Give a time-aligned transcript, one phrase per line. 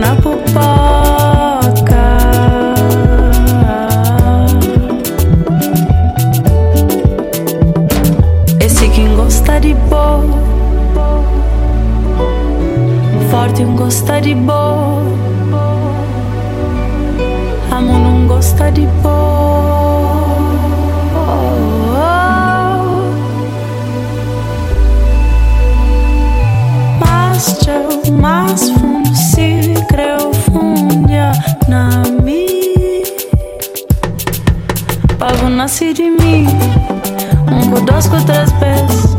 [0.00, 0.40] Na pupoca.
[8.58, 10.24] Esse quem gosta de boa.
[13.30, 14.59] Forte um gosta de boa.
[38.00, 39.16] conozco tres vezes,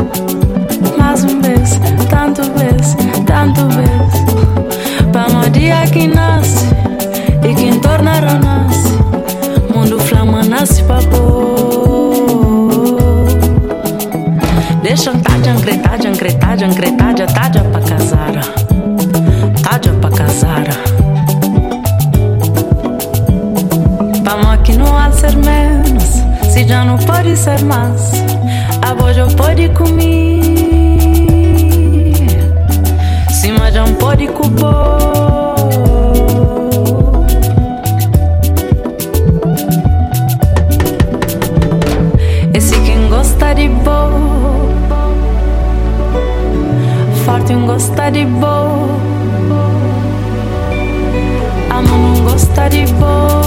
[0.97, 1.79] mais um vez,
[2.09, 2.95] tanto vez,
[3.27, 5.11] tanto vez.
[5.11, 6.65] Para dia que nasce
[7.43, 8.93] e que a nasce,
[9.73, 11.01] mundo flama nasce para
[14.81, 18.41] Deixam Deixa ancretadia, ancretadia, ancretadia, tadia é pra casara,
[19.61, 20.73] tadia é pra casara.
[24.23, 28.40] Para aqui não há ser menos, se já não pode ser mais
[29.13, 30.41] já pode comer.
[33.29, 34.27] Se mas já pode
[42.85, 44.11] quem gosta de boa,
[47.25, 48.87] forte um gosta de boa,
[51.69, 53.40] amo não gosta de boa.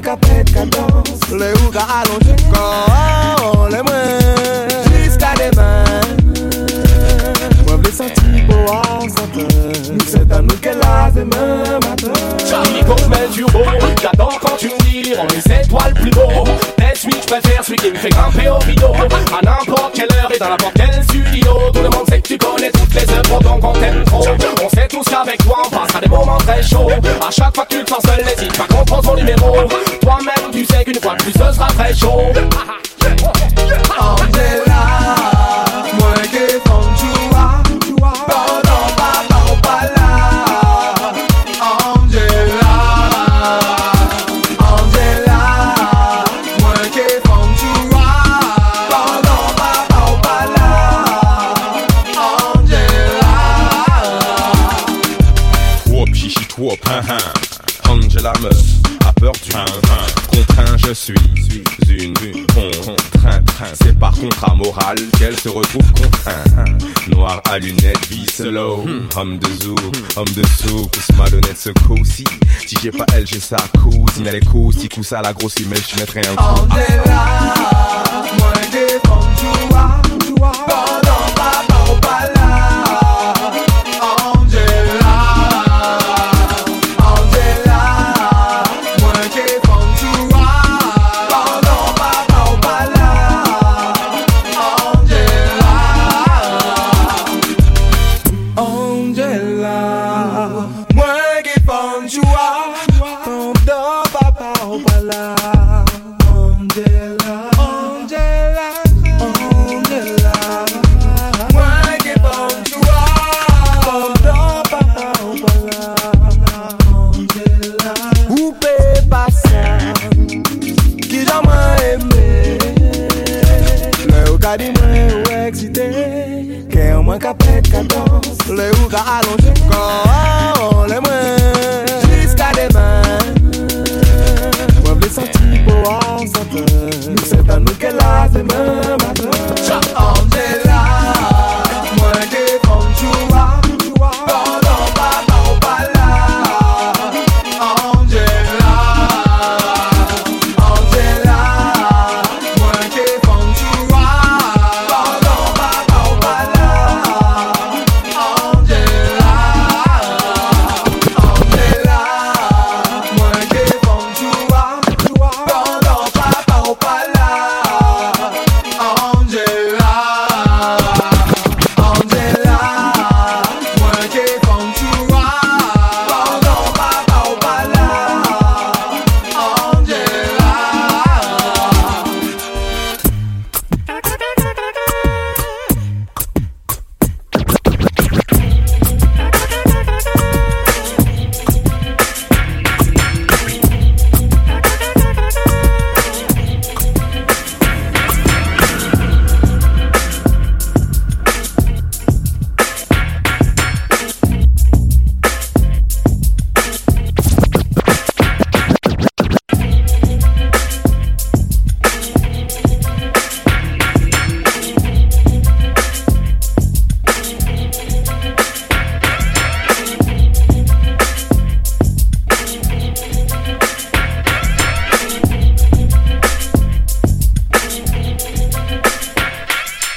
[0.00, 6.16] Mwen ka pet ka dans Le ou ka alonje kon Le mwen Jiska deman
[7.66, 11.10] Mwen vle santi pou an santen Se dan nou ke la
[11.84, 12.12] matin.
[12.48, 13.60] Charlie le turbo
[14.02, 16.79] J'adore quand tu me dis On les étoiles plus beau
[17.30, 18.92] préfère celui qui me fait grimper au rideau.
[18.92, 22.38] À n'importe quelle heure et dans n'importe quel studio Tout le monde sait que tu
[22.38, 24.24] connais toutes les œuvres donc on t'aime trop.
[24.64, 26.88] On sait tous qu'avec toi on passera des moments très chauds.
[27.26, 29.56] À chaque fois que tu te sens seul n'hésite pas qu'on prend son numéro.
[30.00, 32.32] Toi-même tu sais qu'une fois de plus ce sera très chaud
[60.90, 62.14] je suis une
[62.46, 63.48] contrainte.
[63.80, 66.82] C'est par contrat moral qu'elle se retrouve contrainte.
[67.08, 68.84] Noir à lunettes, vie slow.
[69.16, 69.76] Homme de zoo,
[70.16, 72.24] homme de soupe, malhonnête ce coup-ci.
[72.66, 74.26] Si j'ai pas elle, j'ai sa cousine.
[74.26, 76.42] Elle est cool, si coup ça la grosse email, je mettrai un coup.
[76.42, 77.54] Angela,
[78.38, 78.98] moi des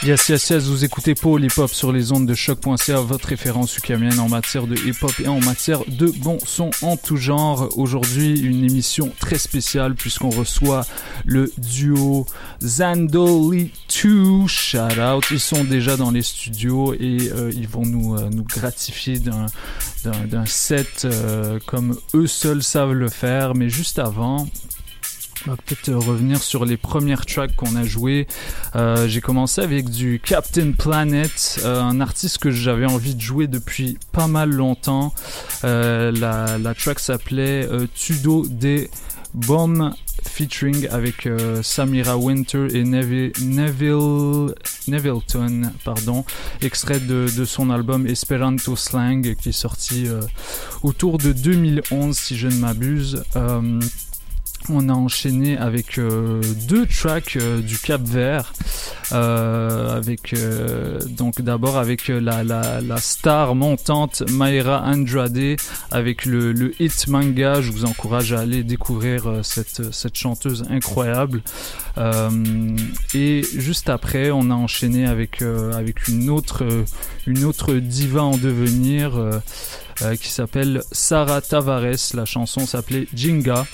[0.05, 3.77] Yes, yes, yes, vous écoutez Paul Hip Hop sur les ondes de choc.ca, votre référence
[3.77, 7.69] ukamienne en matière de hip hop et en matière de bon son en tout genre.
[7.77, 10.85] Aujourd'hui, une émission très spéciale puisqu'on reçoit
[11.23, 12.25] le duo
[12.61, 13.71] Zandoli
[14.03, 14.45] 2.
[14.47, 15.23] Shout out.
[15.31, 19.45] Ils sont déjà dans les studios et euh, ils vont nous, euh, nous gratifier d'un
[20.03, 23.55] d'un- set euh, comme eux seuls savent le faire.
[23.55, 24.49] Mais juste avant,
[25.47, 28.27] on va peut-être euh, revenir sur les premières tracks qu'on a jouées.
[28.75, 33.47] Euh, j'ai commencé avec du Captain Planet, euh, un artiste que j'avais envie de jouer
[33.47, 35.13] depuis pas mal longtemps.
[35.63, 38.89] La, track s'appelait Tudo des
[39.33, 39.93] Bomb
[40.25, 41.27] featuring avec
[41.61, 44.53] Samira Winter et Neville, Neville
[44.87, 46.25] Nevilleton, pardon,
[46.61, 50.07] extrait de, son album Esperanto Slang qui est sorti
[50.81, 53.23] autour de 2011 si je ne m'abuse.
[54.69, 58.53] On a enchaîné avec euh, deux tracks euh, du Cap Vert,
[59.11, 60.01] euh,
[61.09, 65.57] donc d'abord avec la, star montante Mayra Andrade
[65.91, 67.61] avec le, hit manga.
[67.61, 71.41] Je vous encourage à aller découvrir cette, chanteuse incroyable.
[73.13, 75.41] Et juste après, on a enchaîné avec
[76.07, 76.63] une autre
[77.27, 79.41] une autre diva en devenir
[80.19, 82.13] qui s'appelle Sarah Tavares.
[82.13, 83.65] La chanson s'appelait Jinga.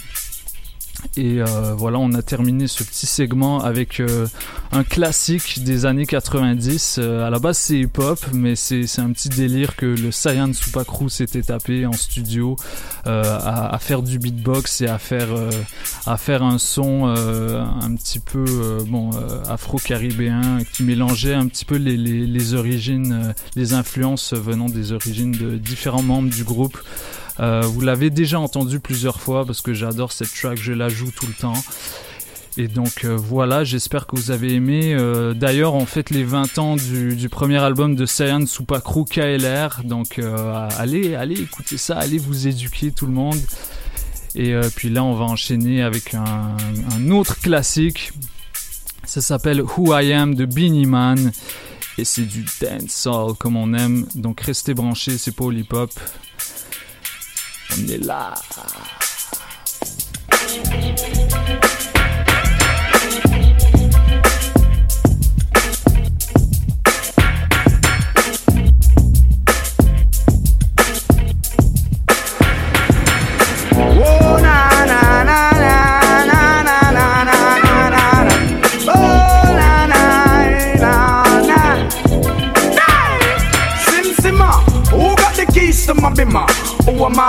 [1.18, 4.28] Et euh, voilà, on a terminé ce petit segment avec euh,
[4.72, 6.98] un classique des années 90.
[7.00, 11.10] Euh, à la base, c'est hip-hop, mais c'est un petit délire que le Saiyan Supakru
[11.10, 12.56] s'était tapé en studio
[13.08, 15.50] euh, à, à faire du beatbox et à faire, euh,
[16.06, 18.46] à faire un son euh, un petit peu
[18.88, 19.10] bon,
[19.50, 25.32] afro-caribéen qui mélangeait un petit peu les, les, les origines, les influences venant des origines
[25.32, 26.78] de différents membres du groupe.
[27.40, 31.12] Euh, vous l'avez déjà entendu plusieurs fois parce que j'adore cette track, je la joue
[31.12, 31.62] tout le temps.
[32.58, 34.94] Et donc euh, voilà, j'espère que vous avez aimé.
[34.94, 39.82] Euh, D'ailleurs, on fête les 20 ans du, premier album de Saiyan Supakru KLR.
[39.86, 40.20] Donc
[40.78, 43.40] allez, allez écouter ça, allez vous éduquer tout le monde.
[44.36, 48.12] Et puis là, on va enchaîner avec un, autre classique.
[49.06, 51.32] Ça s'appelle Who I Am de Beanie Man.
[51.98, 54.06] Et c'est du dancehall comme on aime.
[54.16, 55.92] Donc restez branchés, c'est pas hip hop.
[57.78, 58.36] Nila.
[86.86, 87.29] Who am I?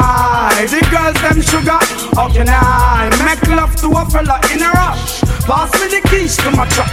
[0.61, 1.79] The girls them sugar.
[2.15, 5.23] How can I make love to a fella in a rush?
[5.49, 6.91] Pass me the keys to my truck.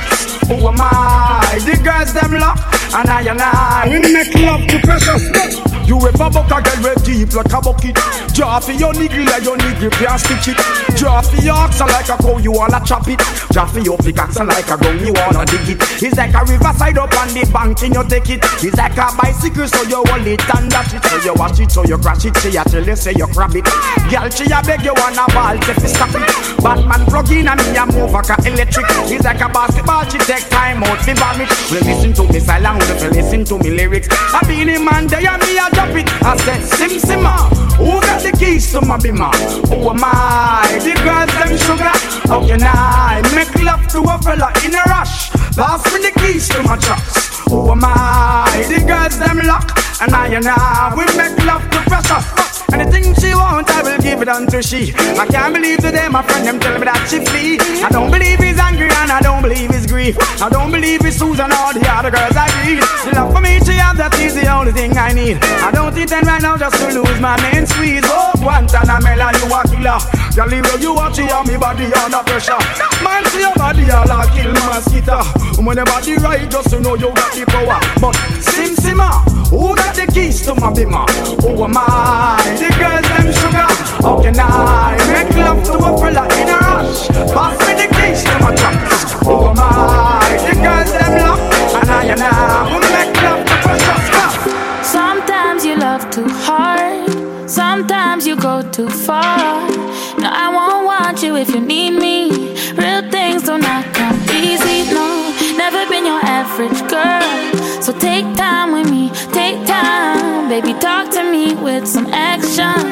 [0.48, 1.60] Who am I?
[1.66, 2.58] The girls them lock,
[2.96, 5.77] and I and I we make love to precious.
[5.88, 7.96] You ever buck a girl with deep like a bucket?
[8.36, 10.60] Draw for your nigga like your nigga can't stitch it.
[11.00, 13.24] Draw for your oxen like a cow, you wanna chop it.
[13.56, 15.80] Draw for your pickaxe like a gun, you wanna dig it.
[16.04, 18.44] It's like a riverside up on the bank and you take it.
[18.60, 21.04] It's like a bicycle, so you hold it and dash it.
[21.08, 22.36] So you wash it, so you crash it.
[22.44, 23.64] She a tell you, say you grab it.
[24.12, 26.28] Girl, she a beg you wanna ball, take it, stop it.
[26.60, 28.92] Batman plug in and me a move like a electric.
[29.08, 31.50] It's like a basketball, she take time out, me bomb it.
[31.72, 34.12] Well, listen to me silent, well, listen to me lyrics.
[34.12, 36.10] I be the man, they and me a drop it.
[36.26, 37.36] I said, Sim Simma,
[37.78, 39.30] who got the keys to my bimmer?
[39.70, 40.66] Who am I?
[40.82, 41.94] The girls them sugar.
[42.26, 45.30] How can I make love to a fella in a rush?
[45.54, 47.46] Pass me the keys to my trucks.
[47.50, 48.66] Who am I?
[48.68, 49.70] The girls them lock,
[50.02, 52.26] and I and I we make love to precious.
[52.74, 54.94] Anything she want, I will give it unto she.
[55.22, 57.58] I can't believe today my friend them tell me that she flee.
[57.86, 60.18] I don't believe he's angry and I don't believe he's grief.
[60.42, 62.82] I don't believe it's Susan or the other girls I read.
[63.06, 65.38] The love for me she have, that is the only thing I need.
[65.66, 68.06] I don't intend right now just to lose my main squeeze.
[68.06, 70.00] Oh, Guantanamela, you a killer.
[70.36, 72.62] Girl, leave you watch you on me body under pressure.
[73.02, 75.26] Man, see your body all a kill mosquito.
[75.58, 77.82] When your body right, just to know you got the power.
[78.00, 78.14] But
[78.46, 81.10] Sim Simma, who got the keys to my bimmer?
[81.42, 82.38] Who am I?
[82.62, 83.70] The girls them sugar.
[84.06, 87.08] How can I make love to a fella in a rush?
[87.34, 88.54] Pass me the keys to my
[94.84, 97.50] Sometimes you love too hard.
[97.50, 99.68] Sometimes you go too far.
[100.20, 102.30] No, I won't want you if you need me.
[102.76, 104.92] Real things do not come easy.
[104.94, 105.08] No,
[105.58, 107.82] never been your average girl.
[107.82, 110.50] So take time with me, take time.
[110.50, 112.84] Baby, talk to me with some action.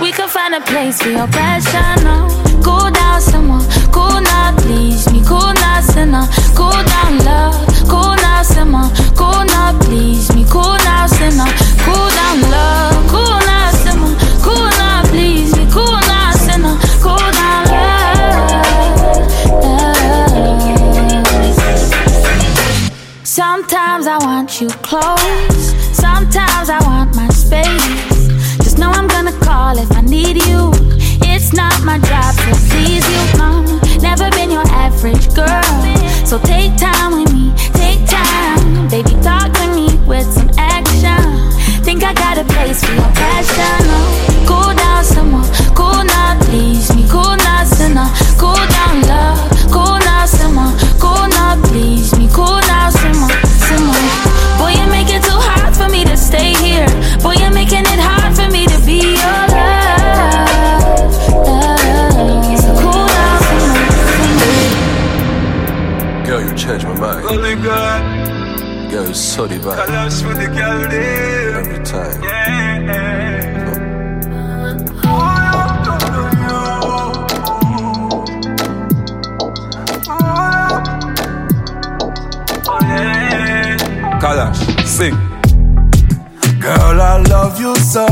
[0.00, 2.04] We can find a place for your passion.
[2.04, 2.28] No,
[2.62, 7.54] cool down someone, cool now, please cool now, sinner, cool down love,
[7.88, 8.42] cool now,
[9.14, 11.50] cool now, please me, cool now, sinner,
[11.84, 13.70] cool down love, cool now,
[14.42, 18.06] cool now, please me, cool now, sinner, cool down love.
[23.24, 28.28] Sometimes I want you close, sometimes I want my space.
[28.62, 30.72] Just know I'm gonna call if I need you.
[31.28, 33.24] It's not my job to please you.
[34.00, 34.65] Never been your
[34.96, 36.26] average girl.
[36.26, 38.88] So take time with me, take time.
[38.88, 41.52] Baby, talk to me with some action.
[41.84, 43.86] Think I got a place for your passion.
[43.88, 44.35] Oh.
[69.36, 70.96] so deep, with the gallery.
[71.60, 72.22] Every time.
[72.24, 72.56] Yeah.
[84.22, 85.16] Kalash, sing.
[86.58, 88.06] Girl, I love you so.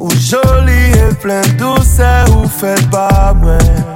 [0.00, 3.95] Ou jolie et plein douceur, ou fait pas moins.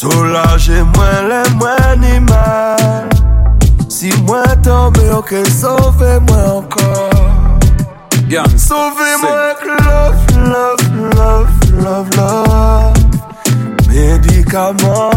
[0.00, 3.08] Soulaje mwen le mwen imal
[3.88, 7.12] Si mwen tombe yo okay, ke sove mwen ankor
[8.56, 10.84] Sove mwen ek love, love,
[11.18, 11.52] love,
[11.84, 12.96] love, love.
[13.88, 15.10] Medikaman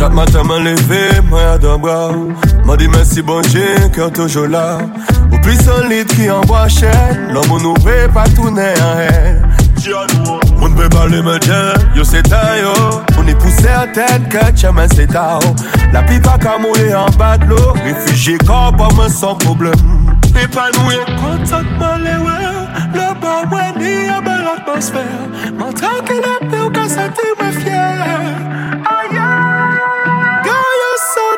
[0.00, 2.12] chaque matin me lever, moi à deux bras.
[2.64, 4.78] M'a dit merci bon Dieu, cœur toujours là.
[5.30, 9.46] Au plus solide qui envoie chaîne, l'homme nous veut pas tourner en haine.
[10.58, 12.72] On ne peut pas le dire, yo c'est ta yo.
[13.18, 17.44] On est pour certaines que chemin c'est La pipe a qu'à mourir en bas de
[17.44, 17.74] l'eau.
[17.84, 19.74] Réfugié corps, pas moi sans problème.
[20.30, 22.48] Épanoui, Contact-moi les ouais,
[22.94, 25.02] le bar ouais, ni a belle atmosphère.
[25.58, 27.69] Mon tranquille la paix au cas me fier.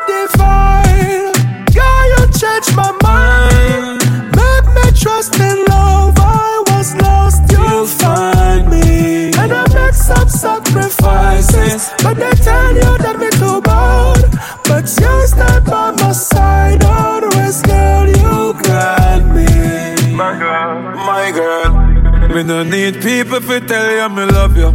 [0.07, 1.31] Divine.
[1.73, 3.99] Girl, you change my mind.
[4.35, 6.15] Make me trust in love.
[6.17, 9.31] I was lost, you find me.
[9.37, 11.89] And I make some sacrifices.
[12.03, 14.23] But they tell you that me too bad.
[14.67, 16.83] But you stay by my side.
[16.83, 20.13] Always, girl, you got me.
[20.15, 21.93] My girl, my girl.
[22.33, 24.69] Me no need people to tell you me love you.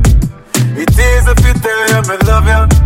[0.80, 2.77] It is if you tell you me love you.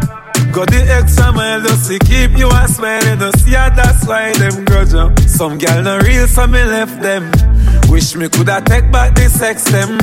[0.53, 3.19] Got the extra mile just to keep you a smiling.
[3.21, 5.11] No see ya, that's why them grudge you.
[5.27, 7.33] Some gal no real, so me left them.
[7.89, 9.97] Wish me coulda take back the sex them.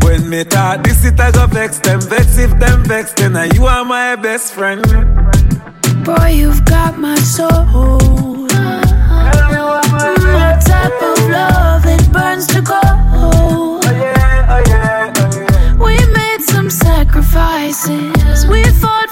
[0.00, 2.02] When me thought this it I go vex them.
[2.02, 4.82] Vex if them vex then now you are my best friend.
[6.04, 7.48] Boy, you've got my soul.
[10.36, 12.82] My type of love, it burns to gold.
[12.84, 18.46] Oh, oh, oh, we made some sacrifices.
[18.46, 19.03] We fought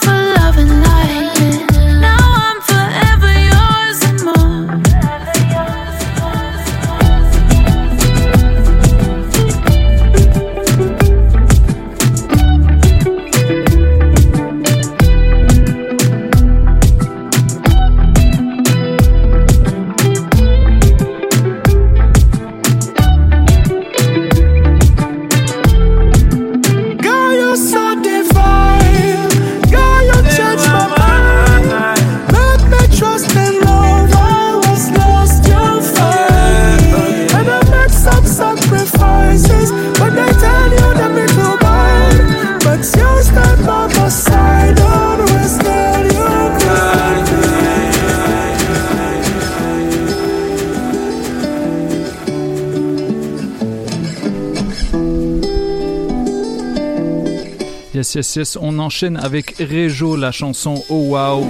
[58.60, 61.46] On enchaîne avec Rejo, la chanson Oh Wow.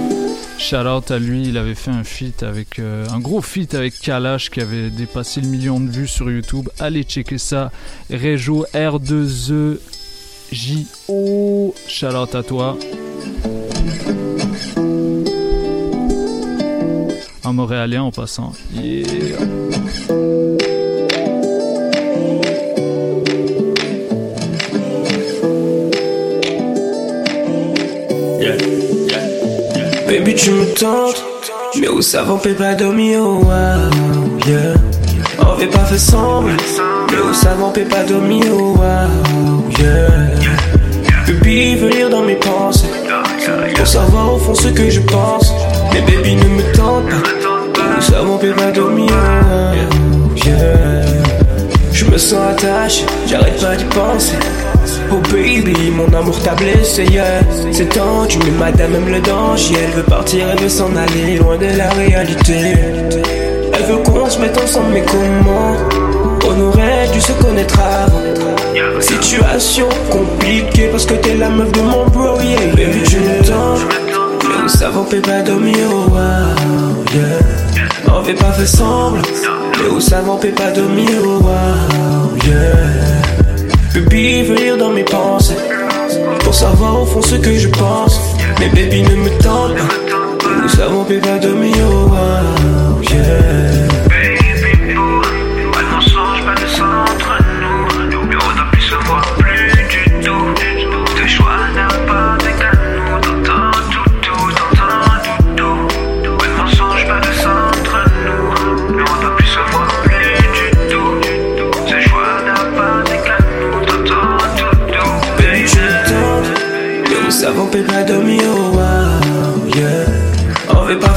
[0.59, 3.99] Shout out à lui, il avait fait un feat avec euh, un gros feat avec
[3.99, 6.69] Kalash qui avait dépassé le million de vues sur YouTube.
[6.79, 7.71] Allez checker ça.
[8.11, 9.79] Rejo R2E
[10.51, 11.73] J-O.
[11.87, 12.77] Shout out à toi.
[17.43, 18.53] Un Montréalais en passant.
[30.23, 31.21] Baby, tu me tentes,
[31.77, 34.73] mais où ça va, pas dormir, oh wow, yeah.
[35.37, 36.55] On fait pas fait semblant,
[37.11, 40.07] mais où ça va, pas dormir, oh wow, yeah.
[41.27, 42.87] Baby, veut lire dans mes pensées,
[43.75, 45.51] pour savoir au fond ce que je pense.
[45.91, 47.09] Mais baby, ne me tente
[47.73, 50.53] pas, où ça va, pas dormir, oh wow.
[51.91, 54.37] Je me sens attaché, j'arrête pas d'y penser.
[55.15, 57.41] Oh baby, mon amour t'a blessé, yeah.
[57.71, 59.75] C'est tendu, mais madame aime le danger.
[59.83, 62.73] Elle veut partir, elle veut s'en aller loin de la réalité.
[63.73, 65.75] Elle veut qu'on se mette ensemble, mais comment?
[66.47, 68.21] On aurait dû se connaître avant.
[68.99, 72.73] Situation compliquée parce que t'es la meuf de mon bro, yeah.
[72.75, 73.75] Baby, tu me tends,
[74.47, 76.17] mais où ça va, on peut pas oh wow,
[77.13, 78.11] yeah.
[78.11, 79.21] On fait pas fait semblant,
[80.27, 83.42] on peut pas oh wow, yeah.
[83.93, 85.55] Baby veut lire dans mes pensées.
[86.39, 88.19] Pour savoir au fond ce que je pense.
[88.59, 90.49] Mais baby ne me tente pas.
[90.61, 93.72] Nous savons pas dormir oh wow, yeah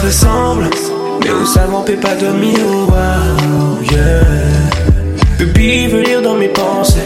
[0.06, 0.70] pas semblant
[1.20, 4.20] Mais nous savons peut pas wow, yeah.
[5.38, 7.00] Baby veut lire dans mes pensées.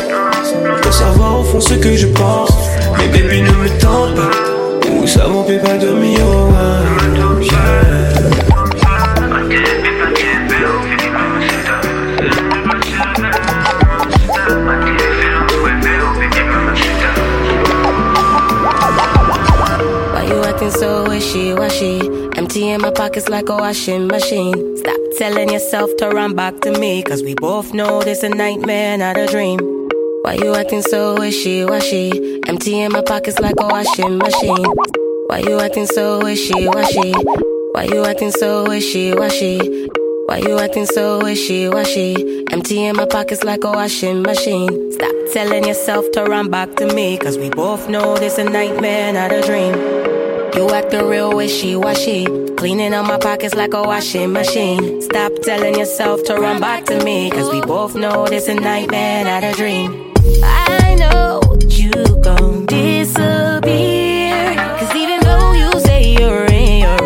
[0.82, 2.50] Pour savoir au fond ce que je pense.
[2.98, 4.30] Mais baby ne me tente pas.
[4.90, 7.80] Ou savon pe pa domi yo wow, yeah.
[20.12, 22.09] Why you acting so wishy-washy?
[22.50, 24.76] Empty in my pockets like a washing machine.
[24.76, 28.98] Stop telling yourself to run back to me, cause we both know this a nightmare,
[28.98, 29.60] not a dream.
[30.22, 32.40] Why you acting so wishy-washy?
[32.48, 34.64] Empty in my pockets like a washing machine.
[35.28, 37.12] Why you acting so wishy-washy?
[37.70, 39.86] Why you acting so wishy-washy?
[40.26, 42.46] Why you acting so wishy-washy?
[42.50, 44.90] Empty in my pockets like a washing machine.
[44.90, 49.12] Stop telling yourself to run back to me, cause we both know this a nightmare,
[49.12, 49.99] not a dream.
[50.54, 55.00] You acting real wishy-washy, cleaning out my pockets like a washing machine.
[55.00, 59.24] Stop telling yourself to run back to me, cause we both know this a nightmare,
[59.24, 60.12] not a dream.
[60.42, 67.00] I know you gon' disappear, cause even though you say you're in your.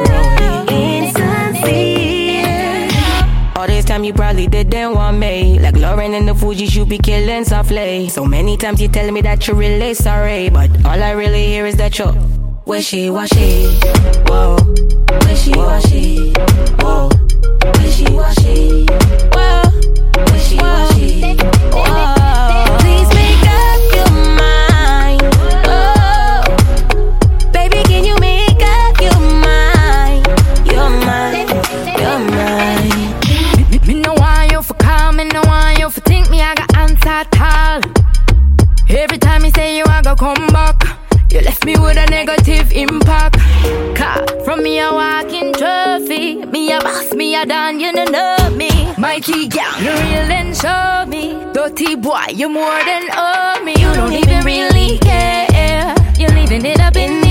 [3.56, 6.98] All this time you probably didn't want me Like Lauren and the Fugees, you be
[6.98, 11.12] killing softly So many times you tell me that you're really sorry But all I
[11.12, 12.12] really hear is that you're
[12.66, 13.66] wishy-washy.
[14.26, 14.56] Whoa,
[15.26, 16.32] wishy-washy.
[16.80, 17.08] Whoa,
[17.78, 18.86] wishy-washy.
[19.32, 19.62] Whoa,
[20.32, 21.36] wishy-washy.
[21.72, 22.78] Whoa.
[22.80, 23.13] Please
[41.64, 43.38] me with a negative impact.
[43.96, 48.36] Car from me a walking trophy, me a boss, me a done, you don't know
[48.50, 48.70] me.
[48.98, 51.32] Mikey girl, you real and show me.
[51.52, 53.72] Dirty boy, you more than owe me.
[53.72, 55.94] You don't even really care.
[56.18, 57.23] You're leaving it up in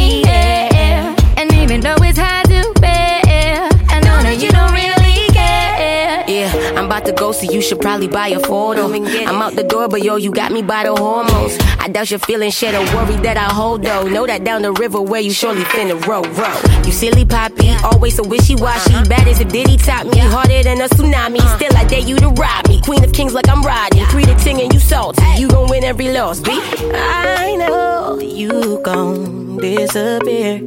[7.04, 8.86] About to go, so you should probably buy a photo.
[8.86, 11.58] I'm out the door, but yo, you got me by the hormones.
[11.78, 14.08] I doubt you're feeling shit or worry that I hold though.
[14.08, 16.84] Know that down the river where you surely finna row, row.
[16.86, 18.94] You silly poppy, always so wishy washy.
[19.10, 21.40] Bad as a Diddy top me, harder than a tsunami.
[21.42, 21.58] Uh.
[21.58, 22.80] Still, I dare you to rob me.
[22.82, 24.06] Queen of kings like I'm riding.
[24.06, 25.22] Three to ting and you salty.
[25.38, 26.52] You gon' win every loss, B.
[26.54, 30.60] I know you gon' disappear.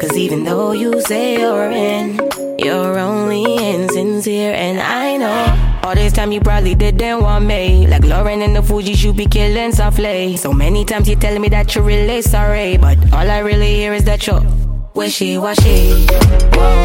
[0.00, 2.20] Cause even though you say you're in,
[2.58, 4.52] you're only insincere.
[4.52, 7.86] And I know all this time you probably didn't want me.
[7.86, 10.36] Like Lauren and the Fugees, you be killing softly.
[10.36, 12.76] So many times you telling me that you're really sorry.
[12.76, 14.42] But all I really hear is that you're
[14.94, 16.06] wishy-washy.
[16.54, 16.82] Whoa,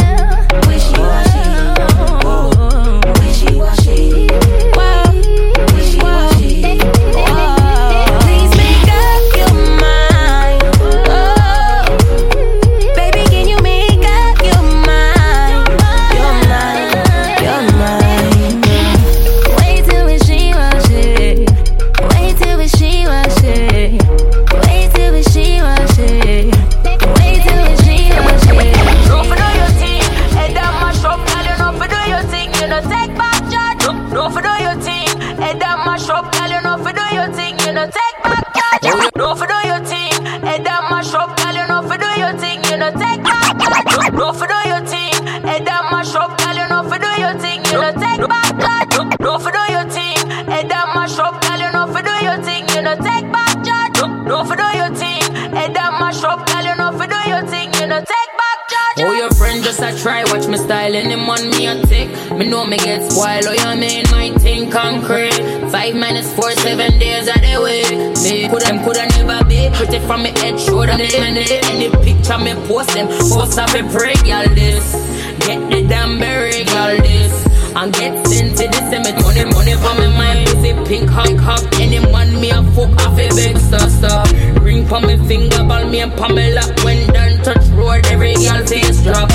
[0.68, 1.40] wishy-washy.
[1.80, 2.11] Whoa,
[62.72, 65.36] Me get spoiled, oh, you mean my thing concrete.
[65.76, 67.92] Five minus four, seven days of the week.
[68.24, 72.38] Me could them coulda never be pretty from me head, shoulder, them the any picture
[72.40, 73.12] me post them.
[73.28, 74.88] Post up a break, y'all this.
[75.44, 77.44] Get the damn berry, y'all this.
[77.76, 81.36] And get sent to this, and me money, money for me mind, pussy pink, hot,
[81.44, 81.68] hot.
[81.76, 84.24] Any man me a fuck off a big star, star.
[84.64, 86.64] Ring for me finger, ball me and Pamela.
[86.88, 89.28] When done touch road, every girl face drop.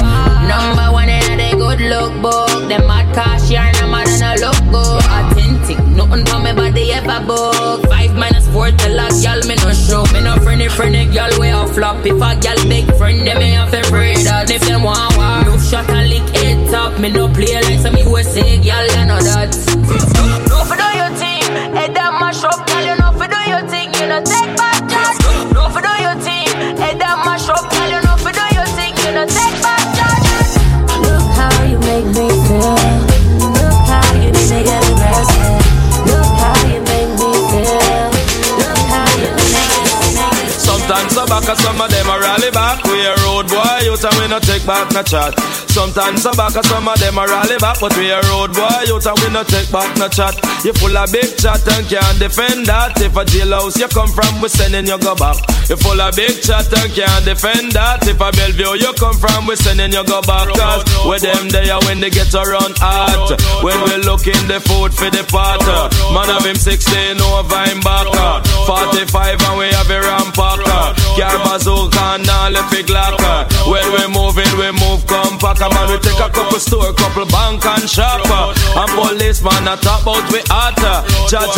[0.49, 2.45] Number one in the good look book.
[2.68, 5.05] Them mad cash yarn, I'm mad and look good.
[5.07, 7.87] Authentic, nothing for me body ever book.
[7.87, 10.02] Five minus four till a girl me no show.
[10.12, 12.05] Me no friendly, friendly girl way off flop.
[12.05, 14.50] If a girl big friend, them me have to pray that.
[14.50, 16.98] If them want war, no shot and lick it top.
[16.98, 19.55] Me no play like some USA girl, you know that.
[20.50, 22.83] No for do your thing, head down mash up, girl.
[22.83, 25.55] You know for do your thing, you know take back charge.
[25.55, 26.50] No for do your thing,
[26.83, 27.90] head down mash up, girl.
[27.94, 29.75] You know for do your thing, you know take back
[41.28, 44.38] back and some of them are rally back with road boy youth and we no
[44.38, 45.38] take back no chat.
[45.70, 48.84] Sometimes some back and some of them are rally back, but we a road boy
[48.86, 50.45] youth and we no take back no chat.
[50.64, 52.99] You full of big chat and can't defend that.
[52.99, 55.37] If a jailhouse you come from, we sending you go back.
[55.69, 58.07] You full of big chat and can't defend that.
[58.09, 60.49] If a Bellevue you come from, we sending you go back.
[60.55, 63.37] Cause with them there when they get around hot.
[63.62, 65.62] When we looking the food for the pot.
[66.14, 68.09] Man of him 16 over him back.
[68.66, 70.95] 45 and we have a rampacker.
[71.19, 73.19] Car bazooka and all it glock.
[73.69, 75.61] When we moving, we move compact.
[75.61, 78.23] Man, we take a couple store, couple bank and shop.
[78.25, 81.04] And policeman a talk about we hotter.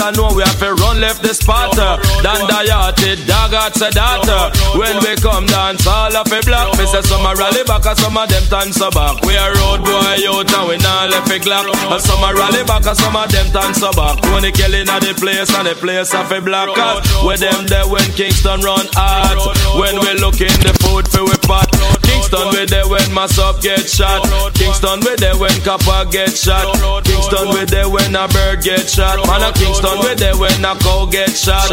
[0.09, 1.77] I know we have to run left the spot.
[1.77, 4.51] Dan Dayati, dog at the data.
[4.79, 6.79] When we come dance, all of a block.
[6.79, 9.21] Me say some a rally back and some of them turn so back.
[9.23, 11.69] We a road boy out and we not left it glock.
[11.69, 14.21] And some a rally back and some of them turn so back.
[14.23, 17.05] Tony Kelly at the place and the place of a black cat.
[17.25, 19.37] Where them there when Kingston run hard.
[19.77, 21.69] When we looking the food for we pot.
[22.07, 24.25] Kingston we there when mass up get shot.
[24.55, 26.73] Kingston we there when copper get shot.
[27.05, 29.19] Kingston we there when a bird get shot.
[29.27, 31.73] Man a Kingston we there when a cow get shot.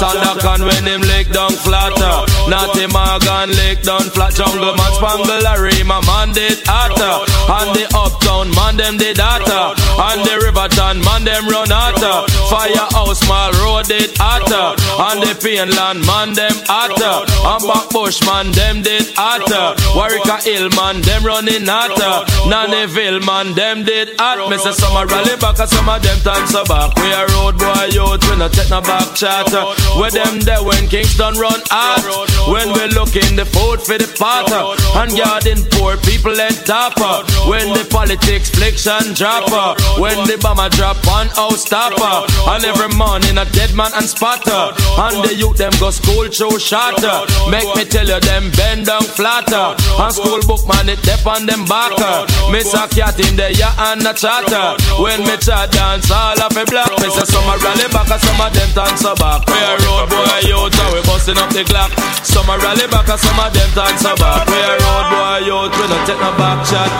[0.00, 2.26] Sandakan when him lick down flatter.
[2.48, 4.34] Natty Morgan lick down flat.
[4.34, 5.44] Jungle man spangle
[5.84, 7.26] my man did hotter.
[7.50, 9.74] And the uptown man them did hotter.
[9.98, 12.26] And the Riverton man them run hotter.
[12.46, 14.78] Firehouse mall road did hotter.
[15.10, 17.26] And the Painland man them hotter.
[17.26, 19.74] And Backbush man them did hotter.
[19.98, 22.24] Warwick Hill man them running hotter.
[22.46, 24.38] Nannyville man them did hot.
[24.70, 26.94] Some a rally back some of them so back.
[26.96, 29.64] We a road boy youth we no take no back chatter.
[29.98, 32.04] Where them there when Kingston run hot.
[32.48, 34.76] When we looking the food for the potter.
[34.96, 37.24] And garden poor people at topper.
[37.48, 39.76] When the politics fliction dropper.
[40.00, 42.26] When the bomber drop on house stopper.
[42.50, 44.74] And every morning a dead man and spotter.
[44.98, 47.26] And the youth them go school show shatter.
[47.50, 49.76] Make me tell you them bend down flatter.
[49.98, 52.26] And school book man it dep on them backer.
[52.50, 54.76] Miss a cat in the ya and a chatter.
[55.02, 56.90] When me chat dance all of a block.
[57.02, 59.42] Me say some a rally back and some of them dance a back.
[59.50, 61.90] We a road boy youth and we busting up the clock.
[62.22, 64.46] Some a rally back and some of them dance a back.
[64.46, 66.90] We a road boy youth we no take no back chat.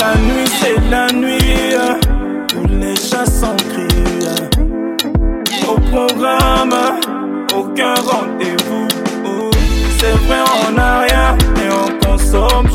[0.00, 1.76] La nuit c'est la nuit,
[2.56, 4.48] où les chats sont criés.
[5.68, 6.74] Au programme,
[7.54, 8.88] aucun rendez-vous.
[9.98, 12.68] C'est vrai, on n'a rien et on consomme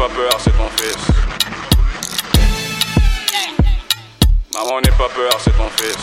[0.00, 0.96] pas peur, c'est ton fils.
[4.54, 5.98] Maman n'est pas peur, c'est ton fils.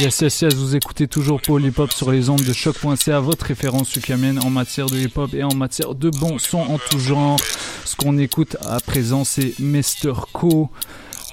[0.00, 3.44] Yes, yes, yes, vous écoutez toujours Paul Hip Hop sur les ondes de choc.ca, votre
[3.44, 6.98] référence sucamienne en matière de hip hop et en matière de bon son en tout
[6.98, 7.38] genre.
[7.84, 10.14] Ce qu'on écoute à présent, c'est Mr.
[10.32, 10.70] Co.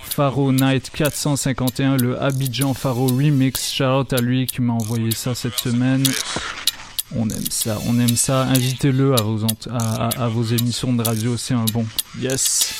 [0.03, 3.71] Faro Night 451, le Abidjan Faro Remix.
[3.71, 6.03] Shout out à lui qui m'a envoyé ça cette semaine.
[7.15, 8.41] On aime ça, on aime ça.
[8.41, 9.39] Invitez-le à vos,
[9.71, 11.85] à, à- vos émissions de radio, c'est un bon.
[12.19, 12.73] Yes.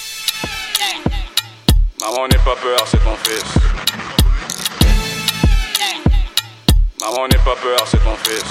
[2.02, 3.44] Maman n'est pas peur, c'est ton fils.
[7.00, 8.44] Maman n'est pas peur, c'est ton fils.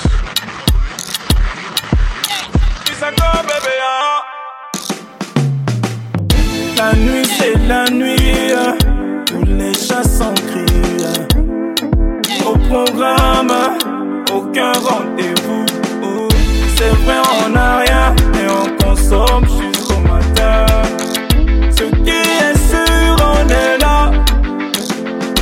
[6.76, 8.52] La nuit c'est la nuit
[9.34, 11.26] où les chats sont criés.
[12.46, 13.52] Au programme,
[14.32, 15.45] aucun rendez-vous.
[16.76, 20.66] C'est vrai, on n'a rien et on consomme jusqu'au matin.
[21.70, 24.10] Ce qui est sûr, on est là.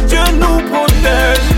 [0.06, 1.48] Dieu nous protège,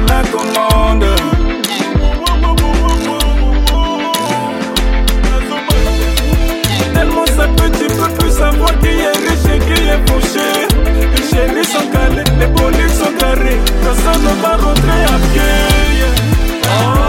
[0.00, 1.04] passe la commande.
[6.94, 10.48] Tellement ça petit peu plus savoir qui est riche et qui est fauché.
[11.14, 13.60] Les chéris sont calés, les bolides sont carrés.
[13.82, 15.42] Personne ne va rentrer à pied.
[15.98, 16.12] yeah.
[16.68, 17.05] Ah,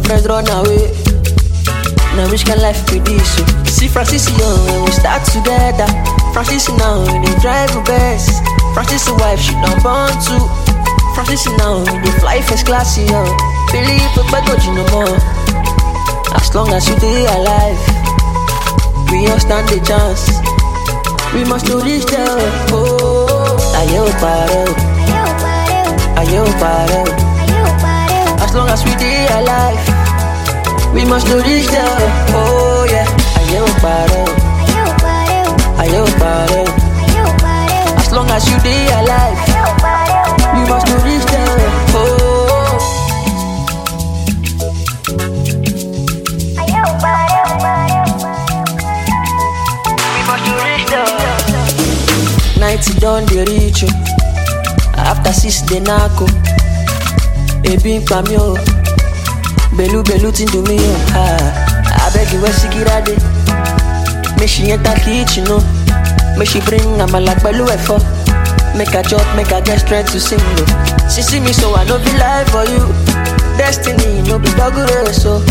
[0.00, 0.88] your friends run away.
[2.16, 3.36] Now which kind life be this?
[3.36, 5.88] So, see Francis young when we start together.
[6.32, 8.42] Francis now they drive the best.
[8.74, 10.42] Francis wife she done born too.
[11.14, 13.24] Francis now they fly first class yo.
[13.72, 15.16] Believe but but you no more.
[16.34, 17.80] As long as you stay alive,
[19.10, 20.40] we all stand the chance.
[21.34, 22.26] We must do this there.
[22.72, 24.66] Oh, ayo pare,
[26.18, 27.02] ayo pare.
[28.42, 29.89] As long as we stay alive.
[30.94, 32.08] We must do this there.
[32.34, 33.06] Oh yeah.
[33.38, 34.24] Ayo pare.
[35.82, 36.64] Ayo pare.
[37.98, 39.38] As long as you be alive.
[40.54, 41.70] We must do this there.
[41.94, 42.78] Oh.
[50.14, 52.60] We must do this there.
[52.60, 53.84] Night done the reach.
[54.98, 56.26] After six the narco.
[57.64, 58.79] Ebi ń pa mí o.
[59.76, 62.06] Belu belu tin do me oh ah.
[62.06, 63.16] I beg you where Sikira dey
[64.38, 65.58] Make she enter kitchen no
[66.38, 68.00] Make she bring amala pẹ̀lú ẹ̀fọ́.
[68.76, 70.64] Make I chop, make I get straight to sing no
[71.12, 72.82] She see me so I no be lie for you.
[73.58, 75.42] Destiny no be dog race so.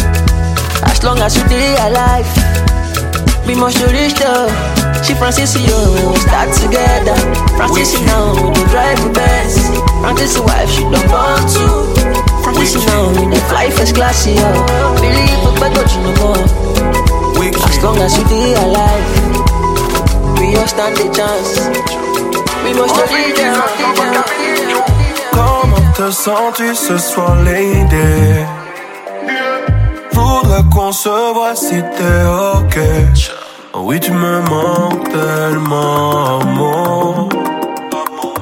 [0.90, 2.28] As long as you dey alive
[3.48, 4.50] We must to reach there
[5.04, 7.16] She Francis yo when we start together.
[7.58, 9.60] Francis now we drive the best.
[10.02, 12.19] Francis wife she don't want born
[12.54, 14.50] too Francis now we dey fly first class yo
[15.02, 16.44] Believe but but you no more?
[17.70, 19.06] As long as you dey alive
[20.40, 21.52] We all stand the chance
[22.64, 23.56] We must to reach there
[25.32, 28.46] Comment te sens-tu ce soir, lady?
[30.14, 32.26] Voudrais qu'on se voit si t'es
[32.56, 32.78] ok.
[33.76, 37.30] Oui, tu me manques tellement, amour.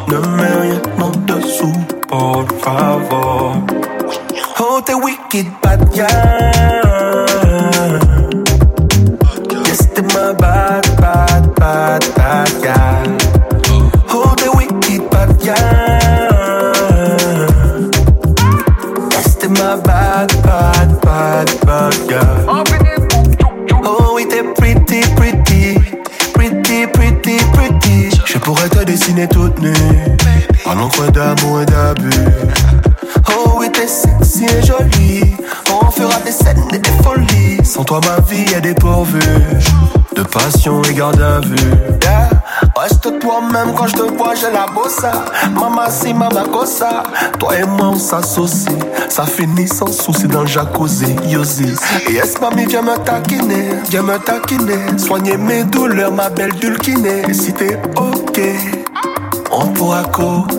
[0.08, 1.74] Ne mets rien en dessous,
[2.10, 3.54] por favor.
[4.90, 6.37] Oh, t'es wicked, bad girl.
[44.74, 45.12] Bossa.
[45.54, 47.04] Mama, si mama cosa.
[47.40, 48.68] Toi et moi, on s'associe.
[49.10, 51.16] Ça finit sans souci dans jacuzzi.
[51.28, 51.76] Yosi.
[52.10, 53.70] Yes, mami, viens me taquiner.
[53.90, 54.98] Viens me taquiner.
[54.98, 57.24] Soigner mes douleurs, ma belle dulcinée.
[57.28, 58.40] Et si t'es ok,
[59.52, 60.46] on pourra co.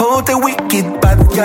[0.00, 1.44] Oh, t'es wicked, bad girl.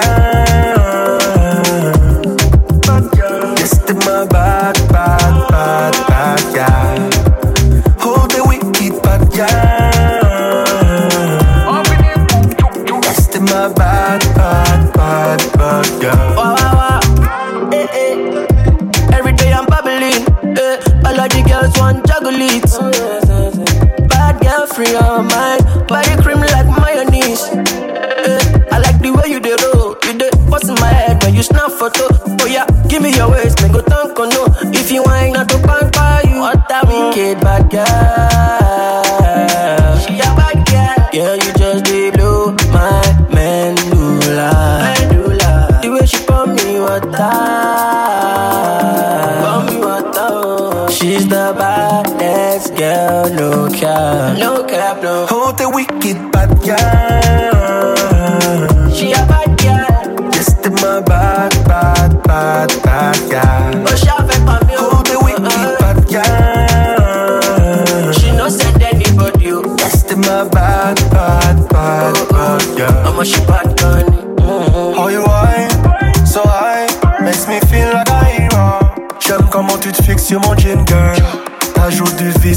[3.57, 4.82] Yes, t'es ma bad, bad,
[37.33, 37.83] a bad girl.
[39.99, 41.09] She a bad girl.
[41.13, 44.51] Girl, you just dey blow my medulla.
[44.83, 45.79] Medulla.
[45.81, 47.31] The way she pump me water.
[49.43, 50.11] Pump me water.
[50.15, 50.89] oh.
[50.91, 54.37] She's the baddest girl, no cap.
[54.37, 55.27] No cap, no.
[55.29, 57.02] Oh, t'es wicked, bad girl.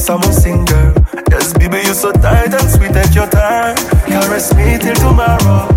[0.08, 0.94] À mon single.
[1.30, 3.74] Yes, baby, you're so tight and sweet, take your time.
[4.06, 5.75] Caress me till tomorrow.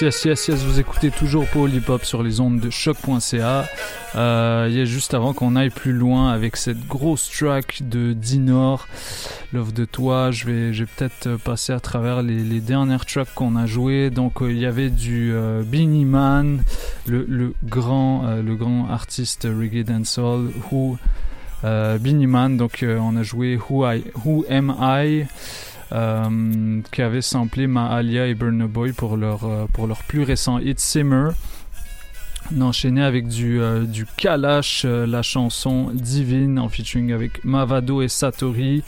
[0.00, 1.44] Yes, yes, yes, yes, vous écoutez toujours
[1.88, 3.68] Hop sur les ondes de choc.ca.
[4.14, 8.12] Euh, il y a juste avant qu'on aille plus loin avec cette grosse track de
[8.12, 8.86] Dinor,
[9.52, 13.66] Love de toi, je vais, je peut-être passer à travers les, dernières tracks qu'on a
[13.66, 14.10] jouées.
[14.10, 15.64] Donc euh, il y avait du euh,
[16.04, 16.62] Man,
[17.08, 20.96] le, grand, euh, le grand artiste reggae dancehall, Who,
[21.64, 22.56] euh, Beanie Man.
[22.56, 25.26] Donc euh, on a joué Who, I, Who Am I?
[25.92, 30.58] Euh, qui avait samplé Mahalia et Burna Boy pour leur, euh, pour leur plus récent
[30.58, 31.30] hit Simmer.
[32.54, 37.44] On a enchaîné avec du, euh, du Kalash, euh, la chanson Divine en featuring avec
[37.44, 38.82] Mavado et Satori.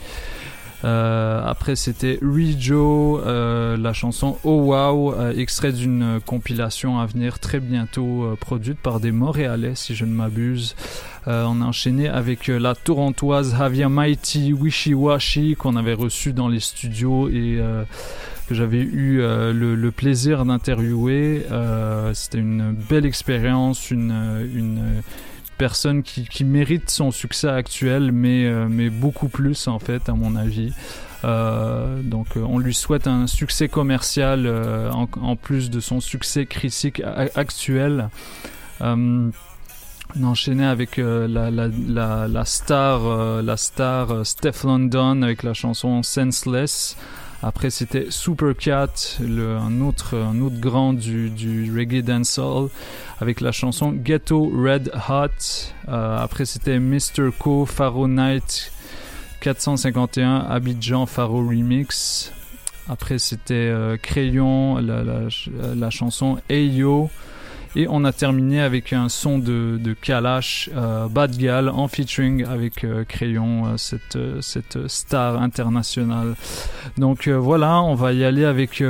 [0.83, 7.39] Euh, après c'était Rijo, euh, la chanson Oh Wow, euh, extrait d'une compilation à venir
[7.39, 10.75] très bientôt euh, produite par des Montréalais si je ne m'abuse.
[11.29, 16.49] Euh, on a enchaîné avec euh, la torontoise Havia Mighty Wishiwashi qu'on avait reçue dans
[16.49, 17.61] les studios et
[18.49, 21.45] que j'avais eu le, le plaisir d'interviewer.
[22.15, 24.13] C'était une belle expérience, une,
[24.55, 25.03] une
[25.61, 30.35] personne qui, mérite son succès actuel, mais, euh, mais beaucoup plus en fait, à mon
[30.35, 30.73] avis.
[31.23, 34.49] Euh, donc euh, on lui souhaite un succès commercial
[34.91, 37.03] en, plus de son succès critique
[37.35, 38.09] actuel.
[38.81, 39.31] On
[40.23, 46.97] a enchaîné avec la, star, la star Steph London avec la chanson Senseless.
[47.43, 52.69] Après c'était Supercat, le, un, autre, un autre grand du, du reggae dancehall
[53.19, 55.73] avec la chanson Ghetto Red Hot.
[55.89, 57.31] Euh, après c'était Mr.
[57.39, 58.73] Co, Pharaoh Night
[59.41, 62.31] 451, Abidjan Pharaoh Remix.
[62.91, 67.09] Après c'était euh, Crayon, la chanson Ayo.
[67.77, 72.83] Et on a terminé avec un son de, Kalash, euh, Bad Gal, en featuring avec
[72.83, 76.35] euh, Crayon, euh, cette, euh, cette star internationale.
[76.99, 78.83] Donc voilà, on va y aller avec,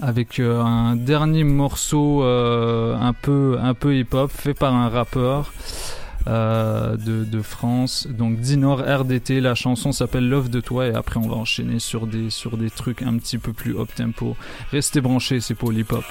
[0.00, 5.52] avec un dernier morceau un peu, un peu hip-hop fait par un rappeur.
[6.26, 11.26] de, de France donc Dinor RDT la chanson s'appelle Love de toi et après on
[11.26, 14.36] va enchaîner sur des, sur des trucs un petit peu plus up tempo
[14.70, 16.04] restez branchés c'est pour l'hip hop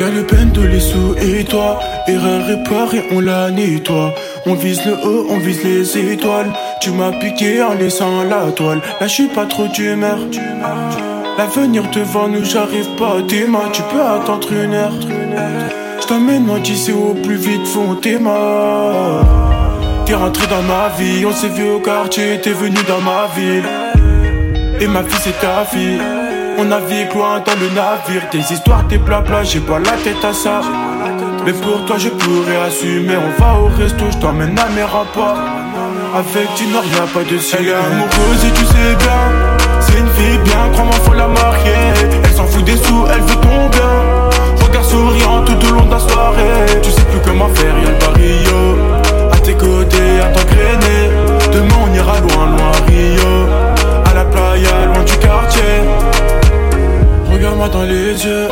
[0.00, 1.78] Y'a le peine de les sous et toi
[2.08, 2.50] Erreur
[2.92, 4.12] et on la nettoie.
[4.46, 6.52] On vise le haut, on vise les étoiles.
[6.80, 8.80] Tu m'as piqué en laissant la toile.
[9.00, 10.18] Là je suis pas trop d'humeur.
[11.38, 13.18] L'avenir devant nous j'arrive pas
[13.48, 13.70] mains.
[13.72, 14.98] Tu peux attendre une heure.
[16.00, 19.24] Je t'emmène en d'ici au plus vite font tes mains
[20.04, 23.64] T'es rentré dans ma vie, on s'est vu au quartier, t'es venu dans ma ville.
[24.80, 26.00] Et ma fille c'est ta fille
[26.58, 28.22] on navigue loin dans le navire.
[28.30, 30.60] Des histoires, des blabla, j'ai pas la tête à ça.
[31.44, 33.16] Mais pour toi je pourrais assumer.
[33.16, 35.36] On va au resto, je t'emmène à mes rapports
[36.14, 37.64] Avec Dinor y'a pas de ciel.
[37.66, 39.22] Elle est tu sais bien.
[39.80, 41.72] C'est une fille bien, crois-moi faut la marier.
[42.24, 44.64] Elle s'en fout des sous, elle veut ton bien.
[44.64, 46.80] Regard souriant tout au long de la soirée.
[46.82, 48.78] Tu sais plus comment faire, y'a le barrio
[49.32, 51.10] À tes côtés, à t'engrainer.
[51.52, 53.48] Demain on ira loin, loin Rio.
[54.04, 55.01] À la playa, loin du
[57.52, 58.48] Regarde-moi dans les yeux.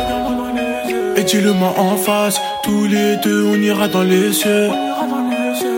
[1.15, 2.39] Et dis-le-moi en face.
[2.63, 4.69] Tous les deux on ira dans les cieux.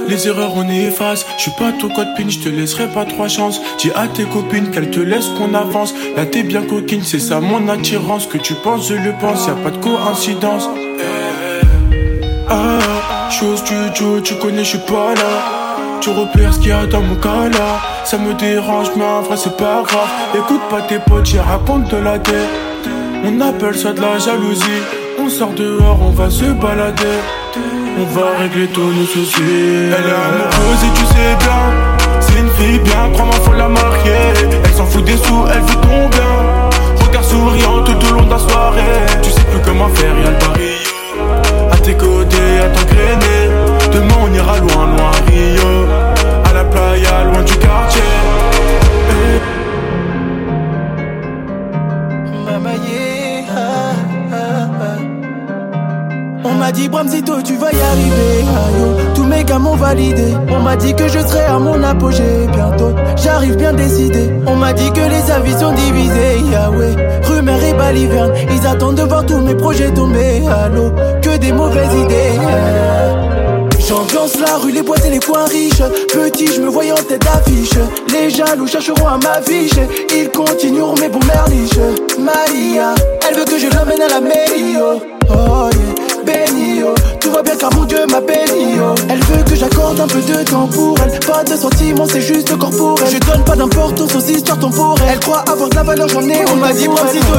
[0.09, 1.25] Les erreurs on efface.
[1.37, 3.61] Je suis pas ton code pin, je te laisserai pas trois chances.
[3.79, 5.93] Dis à tes copines qu'elles te laissent qu'on avance.
[6.17, 8.27] Là t'es bien coquine, c'est ça mon attirance.
[8.27, 10.69] Que tu penses, je le pense, y a pas de coïncidence.
[12.49, 15.97] Ah, je suis au tu connais, je suis pas là.
[16.01, 19.21] Tu repères ce qu'il y a dans mon cas là Ça me dérange mais en
[19.21, 20.09] vrai c'est pas grave.
[20.35, 22.72] Écoute pas tes potes, j'y raconte de la tête
[23.23, 24.83] on appelle ça de la jalousie.
[25.19, 27.19] On sort dehors, on va se balader.
[27.99, 29.41] On va régler tous nos soucis.
[29.41, 31.63] Elle est amoureuse et tu sais bien.
[32.19, 34.23] C'est une fille bien, crois-moi, faut la marier.
[34.63, 37.05] Elle s'en fout des sous, elle veut ton bien.
[37.05, 38.81] Regard souriant tout au long de la soirée.
[39.21, 41.71] Tu sais plus comment faire, y'a le barrio.
[41.71, 43.43] À tes côtés, à t'engrainer.
[43.93, 45.87] Demain on ira loin, loin Rio.
[46.45, 48.01] À la playa, loin du quartier.
[52.83, 53.12] Yeah,
[56.53, 58.45] On m'a dit Bramzito tu vas y arriver
[58.77, 59.13] yo.
[59.15, 62.93] Tous mes gars m'ont validé On m'a dit que je serai à mon apogée bientôt
[63.15, 68.33] J'arrive bien décidé On m'a dit que les avis sont divisés Yahweh Rumeur et baliverne
[68.51, 70.91] Ils attendent de voir tous mes projets tomber à l'eau
[71.21, 72.39] Que des mauvaises idées
[73.87, 75.83] J'ambiance la rue, les boîtes et les coins riches.
[76.13, 77.77] Petit, je me voyais en tête d'affiche.
[78.13, 79.73] Les jaloux chercheront à ma viche.
[80.15, 81.97] Ils continueront mes bons merliches.
[82.17, 82.95] Maria,
[83.27, 84.77] elle veut que je l'emmène à la mairie.
[84.79, 86.02] Oh, oh yeah,
[86.83, 86.93] béni, yo.
[87.19, 88.95] Tout va bien car mon Dieu m'appelle yo.
[89.09, 91.19] Elle veut que j'accorde un peu de temps pour elle.
[91.19, 93.07] Pas de sentiments, c'est juste corporel.
[93.11, 95.07] Je donne pas d'importance aux histoires temporelles.
[95.11, 96.45] Elle croit avoir de la valeur, j'en ai.
[96.51, 96.95] On m'a dit, toi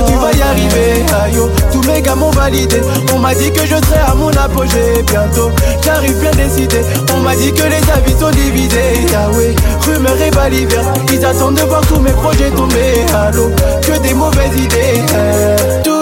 [0.07, 1.05] tu vas y arriver.
[1.23, 1.49] Aïe, yo.
[1.73, 2.81] Tous mes gars m'ont validé.
[3.15, 5.51] On m'a dit que je serai à mon apogée bientôt.
[5.85, 6.81] J'arrive bien décidé.
[7.15, 9.07] On m'a dit que les avis sont divisés.
[9.13, 10.93] Yahweh, rumeur et balivernes.
[11.13, 13.51] Ils attendent de voir tous mes projets tomber à l'eau.
[13.83, 15.03] Que des mauvaises idées.
[15.13, 15.94] eh.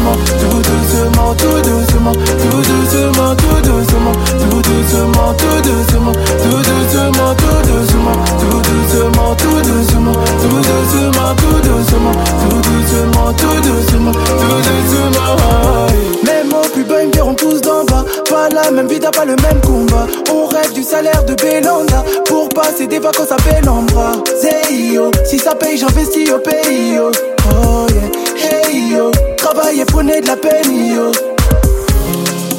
[0.00, 7.34] Doucement, tout doucement, tout doucement, tout doucement, tout doucement, tout doucement, tout doucement, tout doucement,
[7.34, 14.60] tout doucement, tout doucement, tout doucement, tout doucement, tout doucement, tout doucement, tout doucement, tout
[14.64, 15.86] doucement.
[16.24, 18.04] Mes mots plus bas, ils me verront tous d'en bas.
[18.30, 20.06] Pas la même vie, t'as pas le même combat.
[20.32, 24.12] On rêve du salaire de Belanda pour passer des vacances à Belambra.
[24.40, 26.98] Zeyo, si ça paye, j'investis au pays.
[26.98, 29.10] Oh yeah, hey yo,
[29.52, 31.10] travailler, prenez de la peine yo.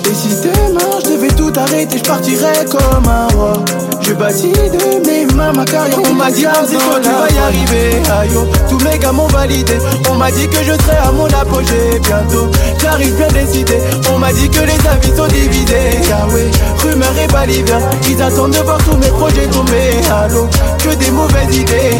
[0.09, 3.53] Et si demain je devais tout arrêter, je partirais comme un roi.
[4.01, 5.99] Je bâtis de mes mains ma carrière.
[6.09, 8.01] On m'a dit, si toi tu vas y arriver.
[8.19, 8.45] Aïe, yo.
[8.69, 9.77] tous mes gars m'ont validé.
[10.09, 12.49] On m'a dit que je serai à mon apogée bientôt.
[12.81, 13.77] J'arrive bien décidé.
[14.13, 16.01] On m'a dit que les avis sont divisés.
[16.09, 16.51] Yahweh,
[16.83, 17.89] rumeur et balivernes.
[18.09, 20.47] Ils attendent de voir tous mes projets tomber à l'eau.
[20.79, 21.99] Que des mauvaises idées.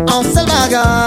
[0.09, 1.06] En seul bagaille.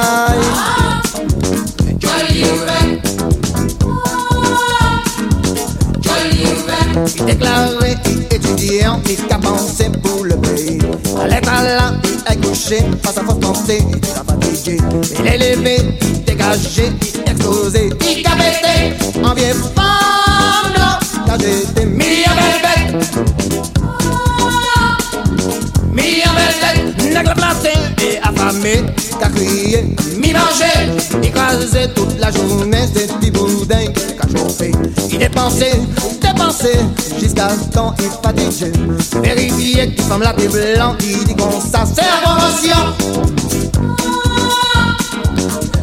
[38.09, 39.21] Ce temps il fatigué.
[39.21, 42.81] Vérifier la tête blanc, il dit qu'on ça c'est la promotion.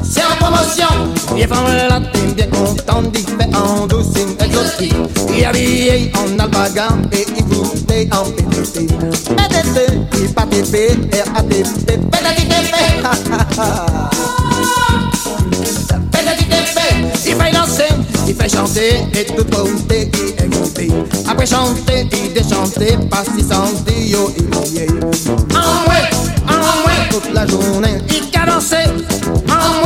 [0.03, 0.87] C'est en promotion,
[1.37, 3.87] il femme là t'es bien content d'y faire en
[4.45, 4.95] exotique.
[5.37, 8.87] Il habillé en alpaga et il bouteille en PTT.
[8.87, 9.79] PTT,
[10.19, 10.97] il pas TP,
[11.35, 12.37] RATP, PTT.
[17.29, 17.93] Il fait danser,
[18.29, 20.11] il fait chanter et tout goûté.
[21.29, 24.31] Après chanter, il déchanter, passe il sentit, yo
[26.87, 28.77] ouais, toute la journée, il a dansé.
[29.49, 29.83] En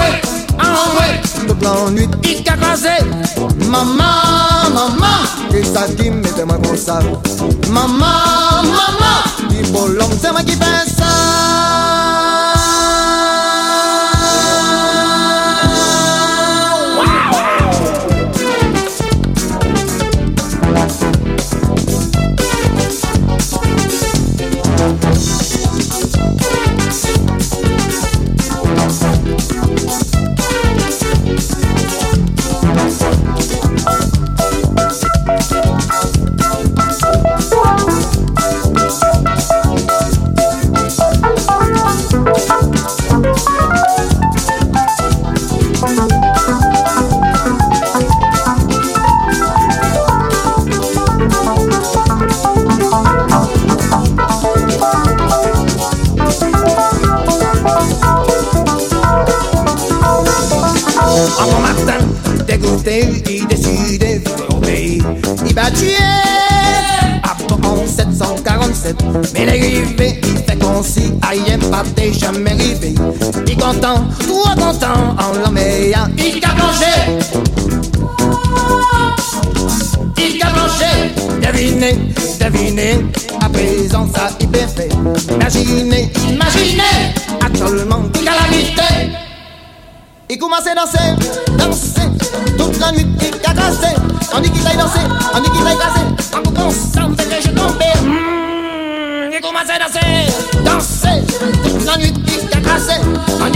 [0.62, 2.88] en toute la nuit, il a crasé.
[3.68, 5.18] Maman, maman,
[5.50, 7.00] c'est ça qui moi comme ça.
[7.70, 9.20] Maman, maman,
[9.72, 10.56] faut l'homme, c'est moi qui
[73.90, 76.94] content, toi content, en l'homme il a plongé.
[80.16, 81.98] Il a planché, devinez,
[82.40, 83.06] devinez,
[83.40, 84.88] à présent ça y fait.
[85.30, 87.14] Imaginez, imaginez,
[87.44, 89.16] actuellement calamité.
[90.28, 90.98] Il commence à danser,
[91.58, 92.08] danser,
[92.56, 93.94] toute la nuit il a cassé.
[94.32, 95.00] On dit qu'il aille danser,
[95.34, 96.36] on dit qu'il aille casser.
[96.36, 97.08] En boucan, ça
[101.90, 103.00] toute la nuit il a cassé.
[103.40, 103.50] On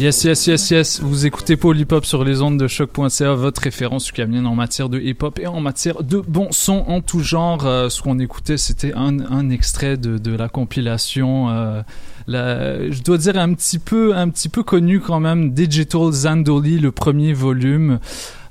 [0.00, 1.00] Yes, yes, yes, yes.
[1.02, 5.18] Vous écoutez Hop sur les ondes de choc.ca, votre référence ukamienne en matière de hip
[5.20, 7.66] hop et en matière de bon son en tout genre.
[7.66, 11.50] Euh, ce qu'on écoutait, c'était un, extrait de, la compilation.
[11.50, 11.82] euh,
[12.26, 16.92] je dois dire un petit peu, un petit peu connu quand même, Digital Zandoli, le
[16.92, 17.98] premier volume.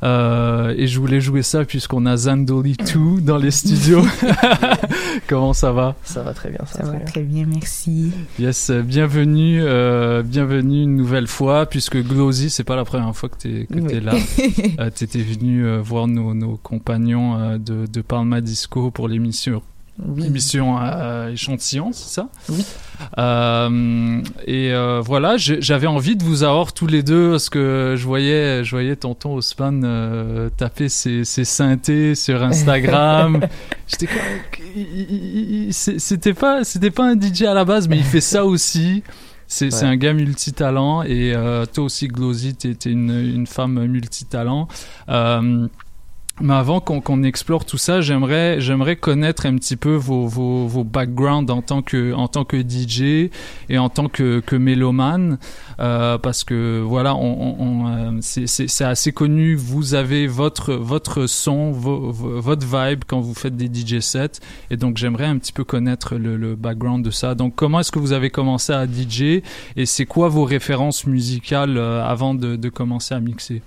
[0.02, 4.02] Euh, et je voulais jouer ça puisqu'on a Zandoli 2 dans les studios.
[5.28, 5.96] Comment ça va?
[6.04, 6.60] Ça va très bien.
[6.66, 8.12] Ça, Ça va très bien, merci.
[8.40, 13.30] Yes, euh, bienvenue, euh, bienvenue une nouvelle fois, puisque Glosy, c'est pas la première fois
[13.30, 14.00] que t'es Oui.
[14.00, 14.14] là.
[14.80, 19.62] euh, T'étais venu euh, voir nos, nos compagnons euh, de, de Palma Disco pour l'émission.
[20.08, 20.26] Oui.
[20.26, 22.30] Émission euh, échantillon, c'est ça?
[22.50, 22.64] Oui.
[23.18, 28.06] Euh, et euh, voilà, j'avais envie de vous avoir tous les deux parce que je
[28.06, 33.42] voyais, je voyais tonton Osman euh, taper ses, ses synthés sur Instagram.
[33.88, 38.46] J'étais comme, c'était pas, c'était pas un DJ à la base, mais il fait ça
[38.46, 39.04] aussi.
[39.52, 39.84] C'est Ouais.
[39.84, 41.34] un gars multitalent et
[41.74, 44.68] toi aussi, Glosy, t'es t'es une, une femme multitalent.
[45.10, 45.68] Euh,
[46.42, 50.68] mais avant qu'on qu'on explore tout ça, j'aimerais j'aimerais connaître un petit peu vos, vos,
[50.68, 53.30] vos backgrounds en tant que en tant que DJ
[53.70, 55.38] et en tant que que mélomane
[55.80, 59.56] euh, parce que voilà on, on- euh, c'est assez connu.
[59.56, 64.40] Vous avez votre votre son, vo- vo- votre vibe quand vous faites des DJ sets
[64.72, 67.36] et donc j'aimerais un petit peu connaître le, le background de ça.
[67.36, 69.42] Donc comment est-ce que vous avez commencé à DJ
[69.76, 73.62] et c'est quoi vos références musicales euh, avant de, de commencer à mixer?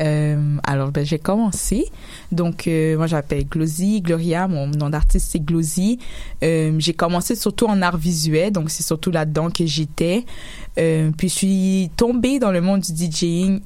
[0.00, 1.86] Euh, alors, ben, j'ai commencé.
[2.32, 4.48] Donc, euh, moi, j'appelle Glosy, Gloria.
[4.48, 5.98] Mon nom d'artiste, c'est Glosy.
[6.42, 8.52] Euh, j'ai commencé surtout en art visuel.
[8.52, 10.24] Donc, c'est surtout là-dedans que j'étais.
[10.78, 13.60] Euh, puis, je suis tombée dans le monde du DJing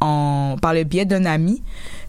[0.00, 1.62] en, par le biais d'un ami.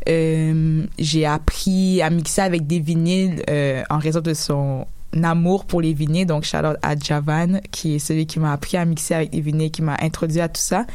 [0.06, 3.44] J'ai appris à mixer avec des vinyles
[3.90, 4.86] en raison de son
[5.24, 6.26] amour pour les vinyles.
[6.26, 9.42] Donc, shout out à Javan, qui est celui qui m'a appris à mixer avec des
[9.42, 10.86] vinyles, qui m'a introduit à tout ça.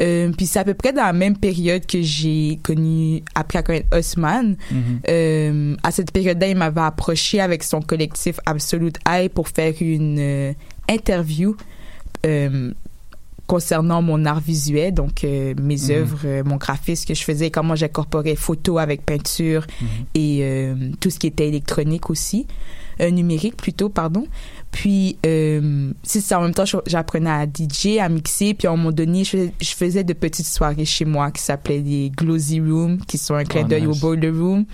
[0.00, 3.62] Euh, puis c'est à peu près dans la même période que j'ai connu, appris à
[3.62, 4.56] connaître Osman.
[4.70, 5.00] Mhm.
[5.08, 10.18] Euh, à cette période-là, il m'avait approché avec son collectif Absolute Eye pour faire une
[10.18, 10.52] euh,
[10.88, 11.56] interview
[12.26, 12.72] euh,
[13.46, 15.90] concernant mon art visuel, donc euh, mes Mhm.
[15.90, 19.66] œuvres, mon graphisme que je faisais, comment j'incorporais photo avec peinture
[20.14, 22.46] et euh, tout ce qui était électronique aussi,
[23.00, 24.26] euh, numérique plutôt, pardon.
[24.70, 28.76] Puis, euh, c'est ça, en même temps, j'apprenais à DJ, à mixer, puis à un
[28.76, 32.60] moment donné, je faisais, je faisais de petites soirées chez moi qui s'appelaient des Glossy
[32.60, 33.96] Rooms, qui sont un clin Oh, d'œil nice.
[33.96, 34.66] au Boiler Room.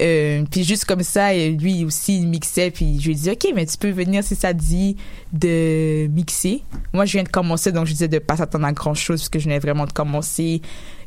[0.00, 3.48] Euh, puis juste comme ça, et lui aussi, il mixait, puis je lui dit, OK,
[3.54, 4.96] mais tu peux venir si ça te dit
[5.32, 6.62] de mixer.
[6.94, 9.28] Moi, je viens de commencer, donc je disais de pas s'attendre à grand chose, parce
[9.28, 10.62] que je venais vraiment de commencer,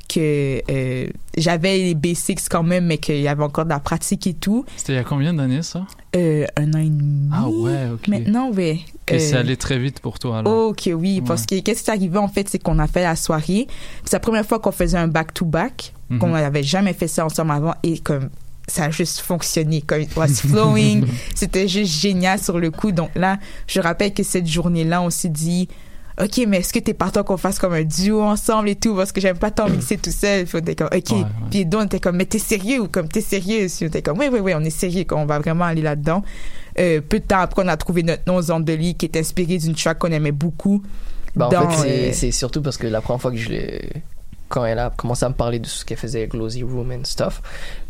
[0.07, 4.27] que euh, j'avais les basics quand même, mais qu'il y avait encore de la pratique
[4.27, 4.65] et tout.
[4.77, 5.85] C'était il y a combien d'années ça?
[6.15, 7.29] Euh, un an et demi.
[7.33, 8.07] Ah ouais, ok.
[8.07, 8.79] Maintenant, ouais.
[9.09, 10.69] Et c'est Euh, allé très vite pour toi alors?
[10.69, 13.15] Ok, oui, parce que qu'est-ce qui est arrivé en fait, c'est qu'on a fait la
[13.15, 13.67] soirée.
[14.03, 16.19] C'est la première fois qu'on faisait un back-to-back, Mhm.
[16.19, 18.29] qu'on n'avait jamais fait ça ensemble avant et comme
[18.67, 21.05] ça a juste fonctionné, comme it was flowing.
[21.35, 22.91] C'était juste génial sur le coup.
[22.91, 25.67] Donc là, je rappelle que cette journée-là, on s'est dit.
[26.21, 28.95] OK, mais est-ce que t'es partant qu'on fasse comme un duo ensemble et tout?
[28.95, 30.45] Parce que j'aime pas tant mixer tout seul.
[30.45, 31.09] Puis on était comme, OK.
[31.11, 31.25] Ouais, ouais.
[31.49, 33.65] Puis donc, on était comme, mais t'es sérieux ou comme, t'es sérieux?
[33.67, 36.21] Puis on était comme, oui, oui, oui, on est sérieux, qu'on va vraiment aller là-dedans.
[36.79, 39.73] Euh, peu de temps après, on a trouvé notre nom Zandeli qui est inspiré d'une
[39.75, 40.83] track qu'on aimait beaucoup.
[41.35, 43.49] Bah, en dans, fait, c'est- euh, c'est surtout parce que la première fois que je
[43.49, 43.89] l'ai
[44.53, 47.41] quand elle a commencé à me parler de ce qu'elle faisait, Glossy Room and stuff,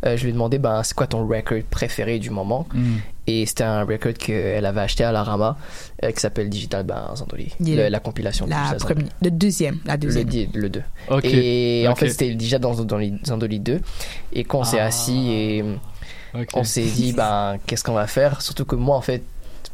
[0.06, 2.66] euh, je lui ai demandé, ben, c'est quoi ton record préféré du moment?
[2.74, 2.96] Mm.
[3.28, 5.58] Et c'était un record qu'elle avait acheté à la Rama,
[6.06, 7.52] euh, qui s'appelle Digital ben, Zandoli.
[7.60, 8.80] Le- la compilation La Zandoli.
[8.86, 10.28] première, le deuxième, la deuxième.
[10.54, 10.82] le 2.
[11.10, 11.26] Ok.
[11.26, 13.82] Et en fait, c'était déjà dans Zandoli, Zandoli 2.
[14.32, 14.86] Et quand on s'est Ah.
[14.86, 15.66] assis et
[16.54, 18.42] on s'est dit, ben, qu'est-ce qu'on va faire?
[18.42, 19.22] Surtout que moi, en fait,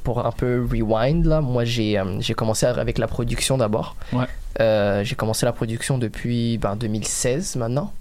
[0.10, 3.96] pour un peu rewind, là, moi, j'ai euh, j'ai commencé avec la production d'abord.
[4.12, 4.26] Ouais.
[4.60, 7.94] Euh, j'ai commencé la production depuis ben, 2016 maintenant.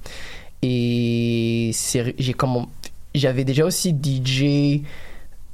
[0.62, 2.70] Et j'ai comment
[3.14, 4.80] j'avais déjà aussi DJ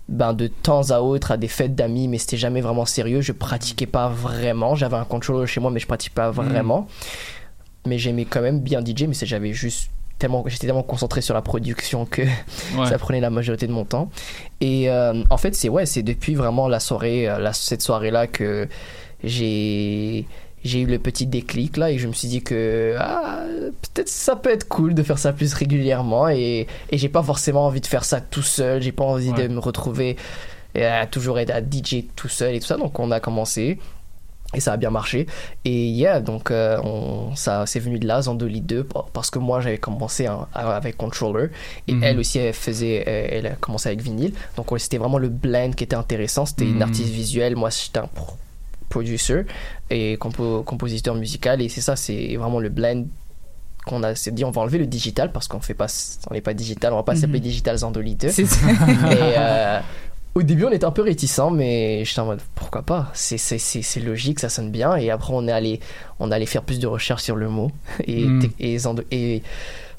[0.08, 3.20] ben, de temps à autre à des fêtes d'amis, mais c'était jamais vraiment sérieux.
[3.20, 4.76] Je pratiquais pas vraiment.
[4.76, 6.86] J'avais un controller chez moi, mais je pratiquais pas vraiment.
[7.84, 9.90] Mais j'aimais quand même bien DJ, mais j'avais juste
[10.24, 12.22] tellement, j'étais tellement concentré sur la production que
[12.76, 12.86] Ouais.
[12.88, 14.10] ça prenait la majorité de mon temps.
[14.60, 18.26] Et euh, en fait, c'est ouais, c'est depuis vraiment la soirée, euh, la, cette soirée-là
[18.26, 18.66] que
[19.22, 20.26] j'ai
[20.64, 23.42] j'ai eu le petit déclic là et je me suis dit que ah,
[23.82, 27.66] peut-être ça peut être cool de faire ça plus régulièrement et, et j'ai pas forcément
[27.66, 29.46] envie de faire ça tout seul j'ai pas envie Ouais.
[29.46, 30.16] de me retrouver
[30.74, 33.78] et à toujours être à DJ tout seul et tout ça donc on a commencé
[34.54, 35.26] et ça a bien marché
[35.64, 39.38] et yeah donc euh, on, ça c'est venu de là Zandoli 2 par- parce que
[39.38, 41.48] moi j'avais commencé hein, avec controller
[41.88, 42.02] et Mhm.
[42.04, 45.84] elle aussi elle faisait elle, a commencé avec vinyle donc c'était vraiment le blend qui
[45.84, 46.76] était intéressant c'était Mhm.
[46.76, 48.36] une artiste visuelle moi j'étais un pro-
[48.88, 49.44] producer
[49.90, 53.04] et compo- compositeur musical et c'est ça c'est vraiment le blend
[53.86, 55.88] qu'on a s'est dit on va enlever le digital parce qu'on fait pas
[56.30, 57.20] on n'est pas digital on va pas Mhm.
[57.20, 58.60] s'appeler digital Zandoli 2 C'est ça.
[59.12, 59.80] et euh,
[60.34, 63.10] au début on était un peu réticents mais j'étais en mode pourquoi pas?
[63.14, 65.80] C'est c'est c'est c'est logique ça sonne bien et après on est allé
[66.18, 67.70] on est allé faire plus de recherches sur le mot
[68.06, 68.40] et Mm.
[69.10, 69.42] et,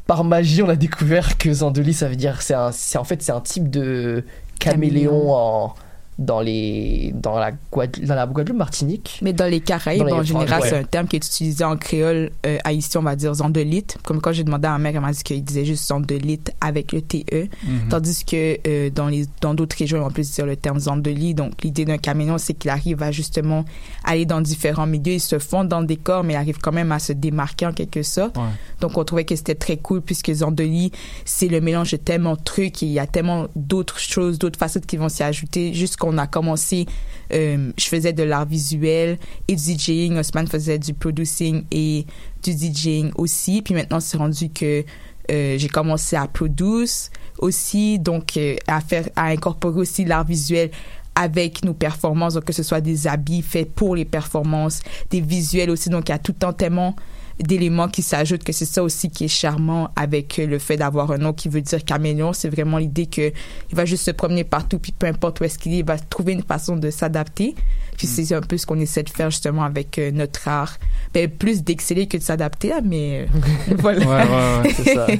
[0.07, 3.21] par magie on a découvert que Zandoli ça veut dire c'est un c'est en fait
[3.21, 4.23] c'est un type de
[4.59, 5.33] caméléon Caméléon.
[5.33, 5.75] en
[6.17, 10.13] dans les dans la Guadeloupe, dans la Guadeloupe Martinique Mais dans les Caraïbes, Dans les-
[10.13, 10.69] en général, ouais.
[10.69, 13.97] c'est un terme qui est utilisé en créole euh, haïtien, on va dire zandolite.
[14.03, 16.93] Comme quand j'ai demandé à ma mère, elle m'a dit qu'il disait juste zandolite avec
[16.93, 17.49] le TE.
[17.65, 17.89] Mhm.
[17.89, 21.33] Tandis que euh, dans les dans d'autres régions, on peut dire le terme zandoli.
[21.33, 23.65] Donc, l'idée d'un caméléon, c'est qu'il arrive à justement
[24.03, 25.13] aller dans différents milieux.
[25.15, 27.73] Il se fond dans le décor, mais il arrive quand même à se démarquer en
[27.73, 28.37] quelque sorte.
[28.37, 28.43] Ouais.
[28.79, 30.91] Donc, on trouvait que c'était très cool puisque Zandoli,
[31.25, 34.59] c'est le mélange de tellement de trucs et il y a tellement d'autres choses, d'autres
[34.59, 35.73] facettes qui vont s'y ajouter.
[35.73, 36.85] Juste qu'on a commencé,
[37.33, 40.17] euh, je faisais de l'art visuel et du DJing.
[40.17, 42.05] Osman faisait du producing et
[42.43, 43.61] du DJing aussi.
[43.63, 44.83] Puis maintenant, c'est rendu que
[45.31, 50.69] euh, j'ai commencé à produce aussi, donc euh, à faire, à incorporer aussi l'art visuel
[51.15, 55.71] avec nos performances, donc que ce soit des habits faits pour les performances, des visuels
[55.71, 56.95] aussi, donc il y a tout temps tellement
[57.39, 61.11] d'éléments qui s'ajoutent que c'est ça aussi qui est charmant avec euh, le fait d'avoir
[61.11, 63.31] un nom qui veut dire caméléon c'est vraiment l'idée que
[63.71, 65.97] il va juste se promener partout puis peu importe où est-ce qu'il est il va
[65.99, 67.55] trouver une façon de s'adapter
[67.97, 70.77] puis c'est un peu ce qu'on essaie de faire justement avec euh, notre art
[71.13, 74.73] ben, plus d'exceller que de s'adapter là, mais euh, voilà Ouais, ouais, ouais.
[74.75, 75.07] C'est ça.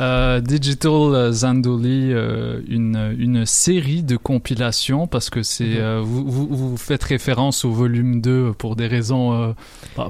[0.00, 5.76] Euh, Digital Zandoli, une, une série de compilations, parce que c'est Mhm.
[5.80, 9.56] euh, vous, vous, vous faites référence au volume 2 pour des raisons,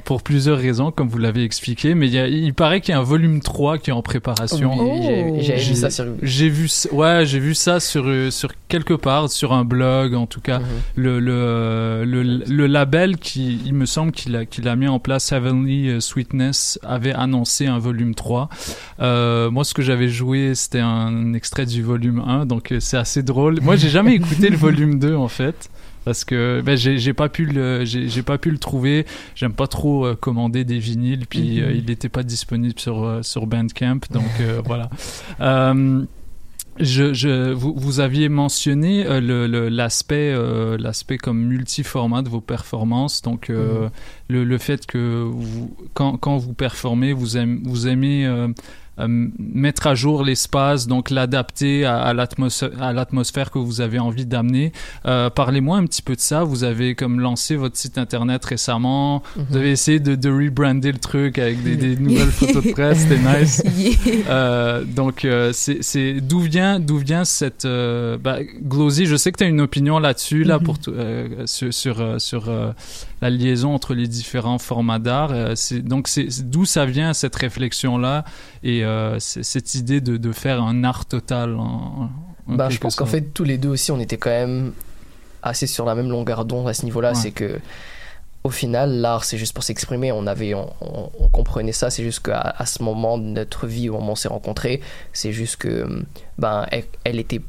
[0.05, 2.95] pour plusieurs raisons, comme vous l'avez expliqué, mais il, y a- il paraît qu'il y
[2.97, 4.73] a un volume 3 qui est en préparation.
[4.79, 8.95] Oui, j'ai- vu ça sur J'ai vu, ça- ouais, j'ai vu ça sur, sur quelque
[8.95, 10.59] part, sur un blog, en tout cas.
[10.59, 10.65] Mhm.
[10.97, 14.99] Le, le, le, le label qui, il me semble qu'il a, qu'il a mis en
[14.99, 18.49] place, Heavenly euh, Sweetness, avait annoncé un volume 3.
[19.01, 22.97] Euh, moi, ce que j'avais joué, c'était un extrait du volume 1, donc euh, c'est
[22.97, 23.61] assez drôle.
[23.63, 25.69] Moi, j'ai jamais écouté le volume 2, en fait.
[26.09, 29.05] Parce que ben, j'ai pas pu le j'ai pas pu le trouver.
[29.35, 31.65] J'aime pas trop euh, commander des vinyles, puis Mhm.
[31.67, 34.25] euh, il n'était pas disponible sur euh, sur Bandcamp, donc
[34.65, 34.89] voilà.
[36.81, 42.29] Je, je, vous, vous aviez mentionné euh, le- le- l'aspect euh, l'aspect comme multiformat de
[42.29, 43.91] vos performances, donc euh, Mhm.
[44.29, 48.25] le, le fait que vous, quand, quand vous performez, vous aimez, vous aimez
[49.07, 54.73] mettre à jour l'espace, donc l'adapter à, à l'atmosphère que vous avez envie d'amener.
[55.07, 56.43] Euh, Parlez-moi un petit peu de ça.
[56.45, 59.23] Vous avez comme lancé votre site internet récemment.
[59.37, 59.45] Mhm.
[59.51, 62.99] Vous avez essayé de, de rebrander le truc avec des, des nouvelles photos de presse.
[63.09, 63.63] C'était nice.
[64.29, 67.65] Euh, donc, euh, c'est d'où vient, d'où vient cette.
[67.65, 70.65] Euh, bah, Glosy, je sais que tu as une opinion là-dessus, là, Mhm.
[70.65, 72.73] pour euh, sur, sur, euh, sur, euh,
[73.21, 75.31] la liaison entre les différents formats d'art.
[75.33, 78.25] Euh, c'est- donc, c'est c'est d'où ça vient cette réflexion-là?
[78.63, 82.11] Et euh, cette idée de, de faire un art total en,
[82.47, 84.73] en Bah, je pense qu'en fait, tous les deux aussi, on était quand même
[85.43, 87.11] assez sur la même longueur d'onde à ce niveau-là.
[87.11, 87.15] Ouais.
[87.15, 87.61] C'est que,
[88.45, 90.11] au final, l'art, c'est juste pour s'exprimer.
[90.13, 91.91] On avait, on, on- on comprenait ça.
[91.91, 94.81] C'est juste qu'à à ce moment de notre vie, où on s'est rencontrés,
[95.13, 96.05] c'est juste que,
[96.39, 97.41] ben, elle, elle était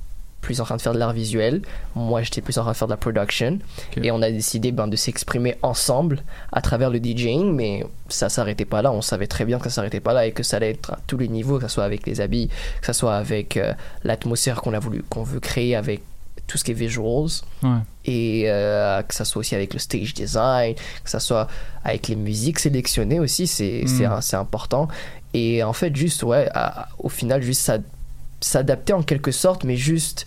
[0.42, 1.62] plus en train de faire de l'art visuel,
[1.96, 3.60] moi j'étais plus en train de faire de la production,
[4.02, 8.66] et on a décidé ben, de s'exprimer ensemble à travers le DJing, mais ça s'arrêtait
[8.66, 10.72] pas là, on savait très bien que ça s'arrêtait pas là et que ça allait
[10.72, 12.50] être à tous les niveaux, que ce soit avec les habits,
[12.80, 16.02] que ce soit avec euh, l'atmosphère qu'on a voulu, qu'on veut créer avec
[16.48, 17.28] tout ce qui est visuals,
[17.62, 17.70] Ouais.
[18.06, 21.48] et euh, que ça soit aussi avec le stage design, que ça soit
[21.84, 24.36] avec les musiques sélectionnées aussi, c'est Mm.
[24.36, 24.88] important.
[25.36, 27.78] Et en fait, juste, ouais, à- au final, juste ça-
[28.42, 30.26] s'adapter en quelque sorte, mais juste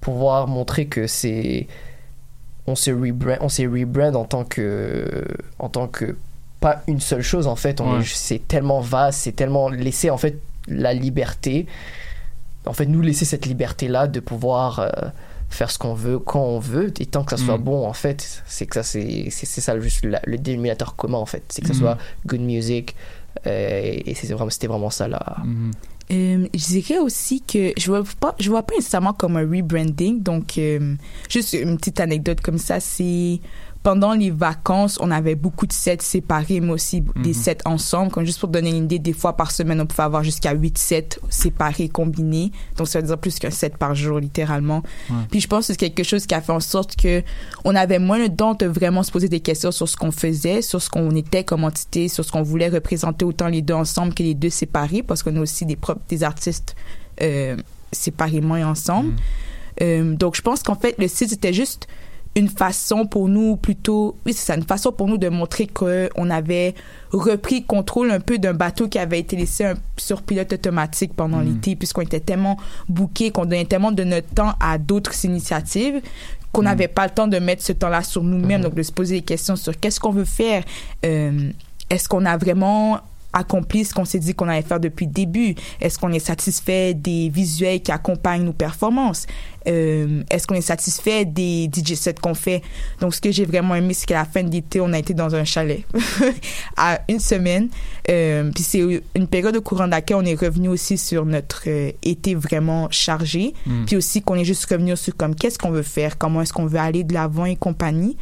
[0.00, 1.66] pouvoir montrer que c'est.
[2.66, 5.24] On se rebrand, on s'est rebrand en tant que.
[5.58, 6.16] En tant que.
[6.60, 7.80] Pas une seule chose, en fait.
[7.80, 8.00] on Ouais.
[8.00, 10.38] est- C'est tellement vaste, c'est tellement laisser, en fait,
[10.68, 11.66] la liberté.
[12.66, 14.80] En fait, nous laisser cette liberté-là de pouvoir.
[14.80, 14.90] euh,
[15.48, 17.62] faire ce qu'on veut quand on veut et tant que ça soit Mm.
[17.62, 21.18] bon en fait c'est que ça c'est c'est c'est ça juste la- le dénominateur commun
[21.18, 21.78] en fait c'est que ça Mm.
[21.78, 22.96] soit good music
[23.46, 25.36] euh, et c'est vraiment c'était vraiment ça là
[26.12, 30.22] Euh, je dirais aussi que je vois pas, je vois pas nécessairement comme un rebranding.
[30.22, 30.94] Donc, euh,
[31.28, 33.40] juste une petite anecdote comme ça, c'est
[33.86, 37.32] pendant les vacances, on avait beaucoup de sets séparés, mais aussi des Mhm.
[37.34, 38.10] sets ensemble.
[38.10, 40.76] Comme juste pour donner une idée, des fois par semaine, on pouvait avoir jusqu'à 8
[40.76, 42.50] sets séparés, combinés.
[42.76, 44.82] Donc, ça veut dire plus qu'un set par jour, littéralement.
[45.08, 45.16] Ouais.
[45.30, 47.22] Puis je pense que c'est quelque chose qui a fait en sorte que
[47.64, 50.62] on avait moins le temps de vraiment se poser des questions sur ce qu'on faisait,
[50.62, 54.14] sur ce qu'on était comme entité, sur ce qu'on voulait représenter autant les deux ensemble
[54.14, 56.74] que les deux séparés, parce qu'on a aussi des propres des artistes
[57.22, 57.56] euh,
[57.92, 59.12] séparément et ensemble.
[59.80, 61.86] Euh, donc je pense qu'en fait le site c'était juste
[62.36, 66.08] une façon pour nous plutôt oui c'est ça une façon pour nous de montrer que
[66.16, 66.74] on avait
[67.10, 71.40] repris contrôle un peu d'un bateau qui avait été laissé un- sur pilote automatique pendant
[71.40, 72.58] l'été puisqu'on était tellement
[72.88, 76.00] bouqués qu'on donnait tellement de notre temps à d'autres initiatives
[76.52, 78.62] qu'on n'avait pas le temps de mettre ce temps-là sur nous-mêmes.
[78.62, 80.62] Donc de se poser des questions sur qu'est-ce qu'on veut faire
[81.04, 81.50] Euh,
[81.90, 82.98] est-ce qu'on a vraiment
[83.36, 85.54] accompli ce qu'on s'est dit qu'on allait faire depuis le début?
[85.80, 89.26] Est-ce qu'on est satisfait des visuels qui accompagnent nos performances?
[89.68, 92.62] Euh, Est-ce qu'on est satisfait des DJ sets qu'on fait?
[93.00, 95.12] Donc, ce que j'ai vraiment aimé, c'est qu'à la fin de l'été, on a été
[95.12, 95.84] dans un chalet
[96.76, 97.68] à une semaine.
[98.08, 100.16] Euh, puis c'est une période de courant d'accueil.
[100.16, 103.54] On est revenu aussi sur notre euh, été vraiment chargé.
[103.66, 103.84] Mm.
[103.86, 106.66] Puis aussi qu'on est juste revenu sur comme qu'est-ce qu'on veut faire, comment est-ce qu'on
[106.66, 108.16] veut aller de l'avant et compagnie?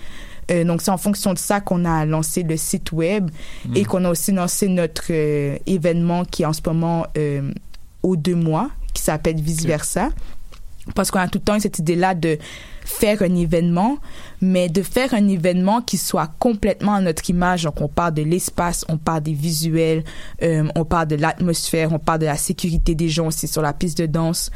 [0.51, 3.31] Euh, donc, c'est en fonction de ça qu'on a lancé le site web
[3.67, 3.77] Mm.
[3.77, 7.51] et qu'on a aussi lancé notre euh, événement qui est en ce moment euh,
[8.03, 10.11] aux deux mois, qui s'appelle Vice Versa.
[10.95, 12.39] Parce qu'on a tout le temps cette idée-là de
[12.85, 13.99] faire un événement,
[14.41, 17.65] mais de faire un événement qui soit complètement à notre image.
[17.65, 20.05] Donc, on parle de l'espace, on parle des visuels,
[20.43, 23.73] euh, on parle de l'atmosphère, on parle de la sécurité des gens aussi sur la
[23.73, 24.51] piste de danse.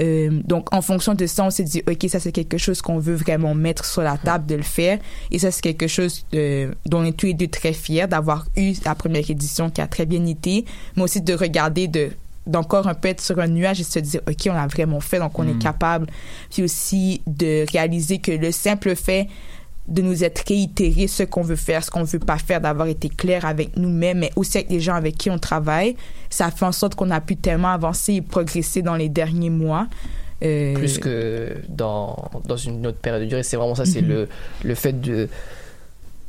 [0.00, 2.98] Euh, donc, en fonction de ça, on s'est dit, OK, ça, c'est quelque chose qu'on
[2.98, 4.98] veut vraiment mettre sur la table de le faire.
[5.32, 8.46] Et ça, c'est quelque chose euh, dont on est tous les deux très fiers d'avoir
[8.56, 10.64] eu la première édition qui a très bien été,
[10.96, 12.10] mais aussi de regarder de
[12.46, 15.18] d'encore un peu être sur un nuage et se dire ok on l'a vraiment fait
[15.18, 15.50] donc on Mm.
[15.50, 16.06] est capable
[16.50, 19.28] puis aussi de réaliser que le simple fait
[19.88, 23.08] de nous être réitéré ce qu'on veut faire, ce qu'on veut pas faire, d'avoir été
[23.08, 25.96] clair avec nous-mêmes, mais aussi avec les gens avec qui on travaille,
[26.30, 29.88] ça fait en sorte qu'on a pu tellement avancer et progresser dans les derniers mois.
[30.44, 33.42] Euh, plus que dans, dans une autre période de durée.
[33.42, 34.08] C'est vraiment ça, c'est Mhm.
[34.08, 34.28] le,
[34.64, 35.28] le fait de.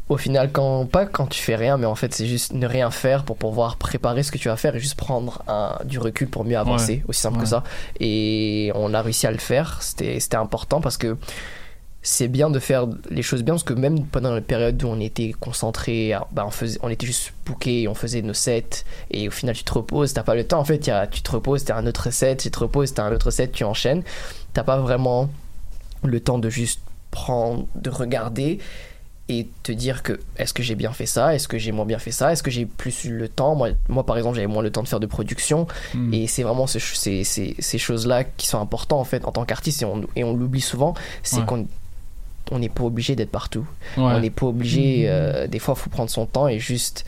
[0.10, 2.92] Au final, quand, pas quand tu fais rien, mais en fait, c'est juste ne rien
[2.92, 6.28] faire pour pouvoir préparer ce que tu vas faire et juste prendre un, du recul
[6.28, 6.96] pour mieux avancer.
[6.96, 7.04] Ouais.
[7.08, 7.44] Aussi simple Ouais.
[7.44, 7.64] que ça.
[8.00, 9.82] Et on a réussi à le faire.
[9.82, 11.16] C'était c'était important parce que
[12.06, 15.00] c'est bien de faire les choses bien parce que même pendant la période où on
[15.00, 19.32] était concentré, bah on, faisait, on était juste booké, on faisait nos sets et au
[19.32, 21.64] final tu te reposes, t'as pas le temps en fait, y a, tu te reposes,
[21.64, 24.04] t'as un autre set, tu te reposes, t'as un autre set, tu enchaînes,
[24.52, 25.30] t'as pas vraiment
[26.04, 28.60] le temps de juste prendre, de regarder
[29.40, 32.00] et te dire que est-ce que j'ai bien fait ça, est-ce que j'ai moins bien
[32.00, 33.56] fait ça, est-ce que j'ai plus eu le temps?
[33.56, 36.14] Moi, moi par exemple, j'avais moins le temps de faire de production Mm.
[36.14, 39.46] et c'est vraiment ce- ces, ces, ces choses-là qui sont importantes en fait en tant
[39.46, 40.94] qu'artiste et on, et on l'oublie souvent,
[41.24, 41.46] c'est Ouais.
[41.46, 41.68] qu'on
[42.52, 43.66] on n'est pas obligé d'être partout.
[43.98, 44.04] Ouais.
[44.04, 45.10] On n'est pas obligé, Mhm.
[45.10, 47.06] euh, des fois, il faut prendre son temps et juste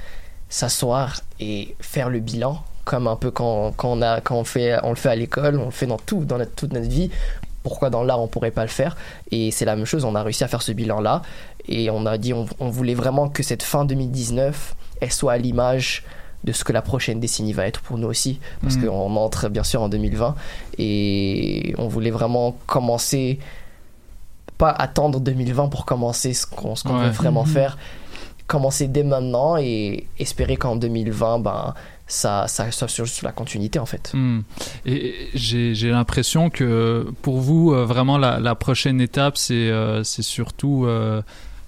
[0.50, 4.78] s'asseoir et faire le bilan, comme un peu quand, quand, on, a, quand on, fait,
[4.84, 7.10] on le fait à l'école, on le fait dans tout, dans notre, toute notre vie.
[7.66, 8.96] Pourquoi dans l'art on pourrait pas le faire
[9.32, 11.22] Et c'est la même chose, on a réussi à faire ce bilan-là
[11.68, 15.38] et on a dit on, on voulait vraiment que cette fin 2019, elle soit à
[15.38, 16.04] l'image
[16.44, 18.86] de ce que la prochaine décennie va être pour nous aussi, parce Mhm.
[18.88, 20.36] qu'on entre bien sûr en 2020
[20.78, 23.40] et on voulait vraiment commencer
[24.60, 27.06] pas attendre 2020 pour commencer ce qu'on Ouais.
[27.06, 27.50] veut vraiment Mhm.
[27.52, 27.78] faire
[28.48, 31.74] commencer dès maintenant et espérer qu'en 2020 ben
[32.08, 34.42] ça ça soit sur la continuité en fait Hmm.
[34.86, 40.86] Et et j'ai l'impression que pour vous, euh, vraiment, la, prochaine étape, c'est euh, surtout
[40.86, 41.22] euh,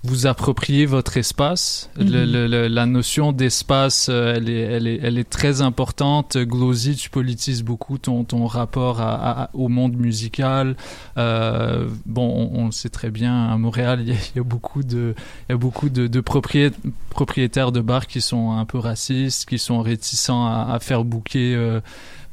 [0.03, 1.89] vous appropriez votre espace.
[1.99, 2.09] Mhm.
[2.09, 6.37] le- le- la notion d'espace, euh, elle, est, elle, est, elle est très importante.
[6.37, 10.75] Glossy, tu politises beaucoup ton, ton rapport à, à- au monde musical.
[11.17, 14.39] Euh, bon, on, on le sait très bien, à Montréal, il y a, il y
[14.39, 15.13] a beaucoup de,
[15.49, 16.71] il y a beaucoup de, de proprié-
[17.09, 21.55] propriétaires de bars qui sont un peu racistes, qui sont réticents à, à faire bouquer
[21.55, 21.81] euh,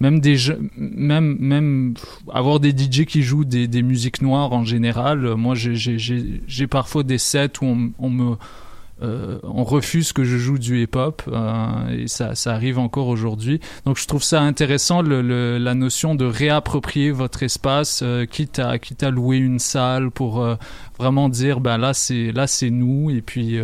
[0.00, 1.94] même des jeux- même même
[2.32, 7.02] avoir des DJ qui jouent des, des musiques noires en général euh, moi j'ai parfois
[7.02, 8.34] des sets où on, on me
[9.02, 13.58] euh, on refuse que je joue du hip-hop euh, et ça, ça arrive encore aujourd'hui.
[13.86, 19.10] Donc je trouve ça intéressant la notion de réapproprier votre espace, quitte à quitte à
[19.10, 20.46] louer une salle pour
[20.96, 23.58] vraiment dire ben là c'est là c'est nous et puis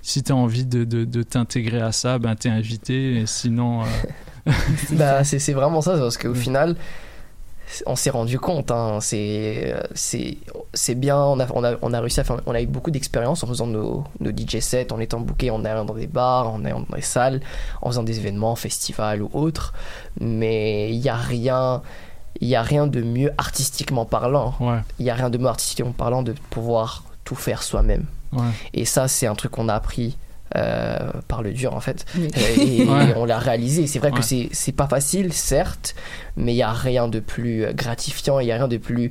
[0.00, 3.82] si tu as envie de, de, de t'intégrer à ça ben t'es invité et sinon
[4.92, 6.76] bah, c'est c'est vraiment ça, parce qu'au final,
[7.86, 10.36] on s'est rendu compte, hein, c'est c'est
[10.74, 12.90] c'est bien, on a, on, a, on a réussi à faire, on a eu beaucoup
[12.90, 16.50] d'expérience en faisant nos, nos DJ sets, en étant bookés, en allant dans des bars,
[16.50, 17.40] en allant dans des salles,
[17.80, 19.72] en faisant des événements, festivals ou autres,
[20.20, 21.82] mais il n'y a rien,
[22.40, 24.54] il y a rien de mieux artistiquement parlant.
[24.98, 28.06] Il y a rien de mieux artistiquement parlant de pouvoir tout faire soi-même.
[28.32, 28.42] Ouais.
[28.74, 30.31] Et ça, c'est un truc qu'on a appris euh,
[31.28, 32.04] par le dur en fait.
[32.16, 32.28] Oui.
[32.36, 33.10] Euh, Et, Ouais.
[33.10, 33.86] et on l'a réalisé.
[33.86, 34.18] C'est vrai Ouais.
[34.18, 35.94] que c'est c'est pas facile, certes,
[36.36, 38.38] mais il y a rien de plus euh, gratifiant.
[38.40, 39.10] Il y a rien de plus.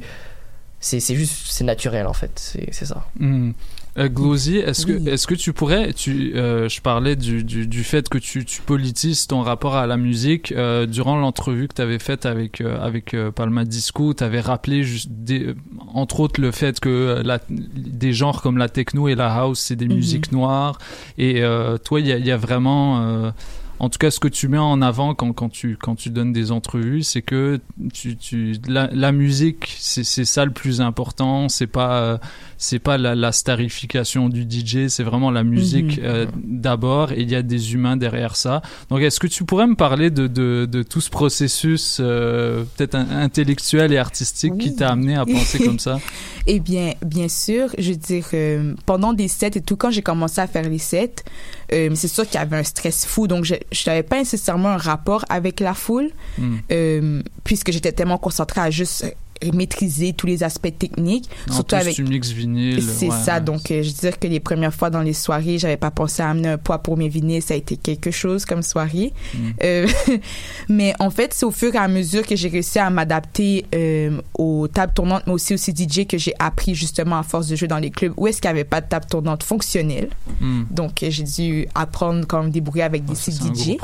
[0.79, 2.31] C'est c'est juste, c'est naturel en fait.
[2.35, 3.05] C'est c'est ça.
[3.19, 3.51] Hmm.
[3.97, 5.03] Euh, Glossy, est-ce Oui.
[5.03, 8.45] que est-ce que tu pourrais, tu, euh, je parlais du, du, du fait que tu,
[8.45, 12.61] tu politises ton rapport à la musique euh, durant l'entrevue que tu avais faite avec
[12.61, 15.55] euh, avec euh, Palma Disco, tu avais rappelé juste des- euh,
[15.93, 19.75] entre autres le fait que la, des genres comme la techno et la house c'est
[19.75, 19.95] des Mhm.
[19.95, 20.77] musiques noires
[21.17, 23.31] et euh, toi il y a, y a vraiment euh,
[23.83, 26.31] en tout cas, ce que tu mets en avant quand, quand, tu, quand tu donnes
[26.31, 27.59] des entrevues, c'est que
[27.93, 31.49] tu, tu, la, la musique, c'est ça le plus important.
[31.49, 32.17] C'est pas, euh,
[32.59, 36.03] c'est pas la, la starification du DJ, c'est vraiment la musique Mhm.
[36.05, 38.61] euh, d'abord et il y a des humains derrière ça.
[38.89, 42.93] Donc, est-ce que tu pourrais me parler de, de, de tout ce processus euh, peut-être
[42.95, 45.99] intellectuel et artistique qui t'a amené à penser comme ça?
[46.47, 50.01] Eh bien, bien sûr, je veux dire, euh, pendant des sets et tout, quand j'ai
[50.01, 51.23] commencé à faire les sets,
[51.73, 53.55] euh, c'est sûr qu'il y avait un stress fou, donc je
[53.87, 56.57] n'avais pas nécessairement un rapport avec la foule, Hmm.
[56.71, 59.05] euh, puisque j'étais tellement concentrée à juste
[59.53, 61.97] maîtriser tous les aspects techniques, En surtout avec...
[61.99, 62.81] mixes vinyle.
[62.83, 63.41] C'est ouais, ça, ouais.
[63.41, 66.21] donc euh, je veux dire que les premières fois dans les soirées, j'avais pas pensé
[66.21, 69.13] à amener un poids pour mes vinyles, ça a été quelque chose comme soirée.
[69.33, 69.37] Mm.
[69.63, 69.87] Euh,
[70.69, 74.21] mais en fait, c'est au fur et à mesure que j'ai réussi à m'adapter euh,
[74.37, 77.67] aux tables tournantes, mais aussi aux CDJ que j'ai appris justement à force de jouer
[77.67, 80.09] dans les clubs où est-ce qu'il n'y avait pas de table tournante fonctionnelle.
[80.39, 80.63] Mm.
[80.71, 83.77] Donc j'ai dû apprendre comment me débrouiller avec des C'est un CDJ.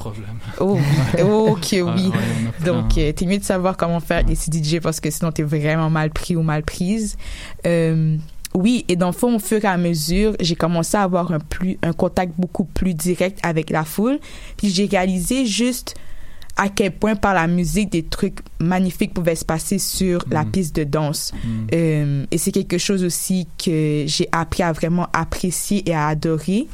[0.59, 0.77] Oh,
[1.19, 1.21] oui.
[1.23, 1.81] oh Ah, oui.
[1.81, 2.73] ouais, on a plein.
[2.73, 5.89] Donc, euh, t'es mieux de savoir comment faire les CDJ parce que sinon t'es vraiment
[5.89, 7.17] mal pris ou mal prise.
[7.65, 8.17] Euh,
[8.53, 11.39] oui, et dans le fond, au fur et à mesure, j'ai commencé à avoir un,
[11.39, 14.19] plus, un contact beaucoup plus direct avec la foule.
[14.57, 15.95] Puis j'ai réalisé juste
[16.55, 20.75] à quel point par la musique des trucs magnifiques pouvaient se passer sur la piste
[20.75, 21.31] de danse.
[21.73, 26.67] Euh, et c'est quelque chose aussi que j'ai appris à vraiment apprécier et à adorer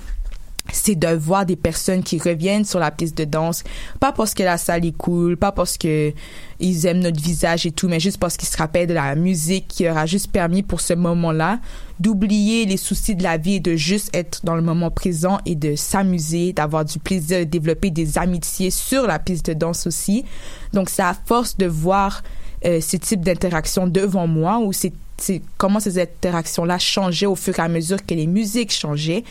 [0.71, 3.63] c'est de voir des personnes qui reviennent sur la piste de danse,
[3.99, 6.13] pas parce que la salle est cool, pas parce que
[6.59, 9.67] ils aiment notre visage et tout, mais juste parce qu'ils se rappellent de la musique
[9.67, 11.59] qui leur a juste permis pour ce moment-là
[11.99, 15.55] d'oublier les soucis de la vie et de juste être dans le moment présent et
[15.55, 20.23] de s'amuser, d'avoir du plaisir, de développer des amitiés sur la piste de danse aussi.
[20.71, 22.23] Donc c'est à force de voir
[22.65, 27.57] euh, ces types d'interactions devant moi ou c'est c'est comment ces interactions-là changeaient au fur
[27.59, 29.23] et à mesure que les musiques changeaient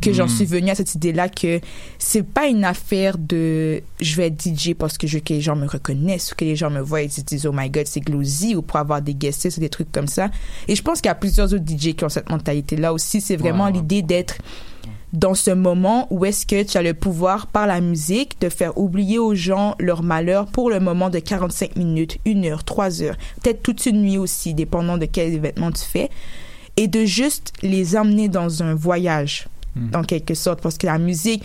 [0.00, 0.28] que j'en Mm.
[0.28, 1.60] suis venue à cette idée-là que
[1.98, 5.40] c'est pas une affaire de je vais être DJ parce que je veux que les
[5.40, 7.86] gens me reconnaissent ou que les gens me voient et se disent oh my god
[7.86, 10.30] c'est Glosy ou pour avoir des guests ou des trucs comme ça.
[10.68, 13.20] Et je pense qu'il y a plusieurs autres DJ qui ont cette mentalité là aussi.
[13.20, 14.36] C'est vraiment l'idée d'être
[15.12, 18.78] dans ce moment où est-ce que tu as le pouvoir par la musique de faire
[18.78, 23.16] oublier aux gens leur malheur pour le moment de 45 minutes, une heure, trois heures,
[23.42, 26.10] peut-être toute une nuit aussi, dépendant de quel événement tu fais,
[26.76, 29.94] et de juste les emmener dans un voyage, Mm.
[29.94, 31.44] en quelque sorte, parce que la musique,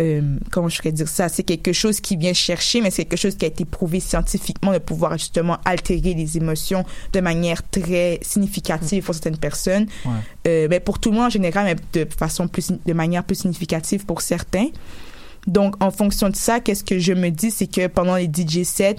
[0.00, 3.18] euh, comment je pourrais dire ça, c'est quelque chose qui vient chercher, mais c'est quelque
[3.18, 8.18] chose qui a été prouvé scientifiquement de pouvoir justement altérer les émotions de manière très
[8.22, 9.86] significative pour certaines personnes.
[10.04, 10.12] Ouais.
[10.48, 13.36] Euh, mais pour tout le monde en général, mais de façon plus, de manière plus
[13.36, 14.68] significative pour certains.
[15.46, 18.64] Donc, en fonction de ça, qu'est-ce que je me dis, c'est que pendant les DJ
[18.64, 18.96] sets,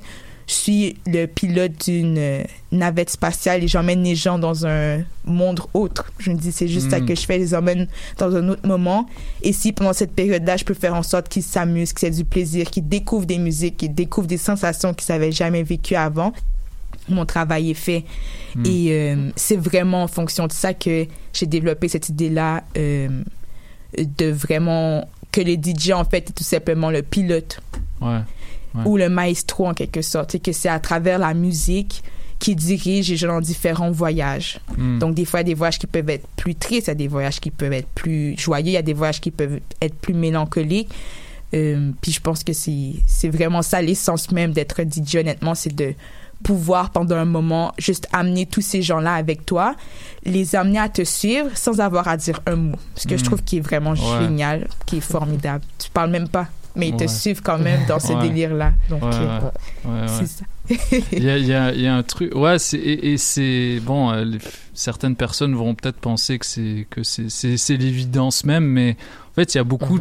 [0.48, 5.60] je suis le pilote d'une euh, navette spatiale et j'emmène les gens dans un monde
[5.74, 6.10] autre.
[6.20, 7.06] Je me dis, c'est juste ça Mm.
[7.06, 7.88] que je fais, je les emmène
[8.18, 9.08] dans un autre moment.
[9.42, 12.24] Et si pendant cette période-là, je peux faire en sorte qu'ils s'amusent, qu'ils aient du
[12.24, 16.32] plaisir, qu'ils découvrent des musiques, qu'ils découvrent des sensations qu'ils n'avaient jamais vécues avant,
[17.10, 18.06] mon travail est fait.
[18.56, 18.66] Hmm.
[18.66, 23.10] Et euh, c'est vraiment en fonction de ça que j'ai développé cette idée-là euh,
[23.98, 27.60] de vraiment que les DJ en fait est tout simplement le pilote
[28.00, 28.20] Ouais.
[28.78, 28.84] Ouais.
[28.86, 32.04] ou le maestro en quelque sorte, et que c'est à travers la musique
[32.40, 34.60] qui dirige les gens dans différents voyages.
[34.78, 35.00] Hmm.
[35.00, 36.92] Donc des fois, il y a des voyages qui peuvent être plus tristes, il y
[36.92, 39.60] a des voyages qui peuvent être plus joyeux, il y a des voyages qui peuvent
[39.82, 40.90] être plus mélancoliques.
[41.56, 45.94] Euh, puis je pense que c'est vraiment ça l'essence même d'être DJ, honnêtement, c'est de
[46.44, 49.76] pouvoir pendant un moment juste amener tous ces gens-là avec toi,
[50.24, 52.76] les amener à te suivre sans avoir à dire un mot.
[52.96, 53.26] Ce que je Mm.
[53.26, 54.22] trouve qui est vraiment Ouais.
[54.22, 55.64] génial, qui est formidable.
[55.80, 56.48] Tu parles même pas,
[56.78, 57.08] mais ils te Ouais.
[57.08, 58.28] suivent quand même dans ce Ouais.
[58.28, 58.74] délire-là.
[58.90, 59.40] Donc, euh,
[60.08, 60.46] c'est ça.
[61.14, 62.36] Il y a, il y a- il y a un truc.
[62.36, 63.80] Ouais, c'est, et, et c'est.
[63.84, 64.38] Bon, euh, les-
[64.74, 68.98] certaines personnes vont peut-être penser que c'est, que c'est, l'évidence même, mais
[69.42, 69.98] fait, il y a beaucoup.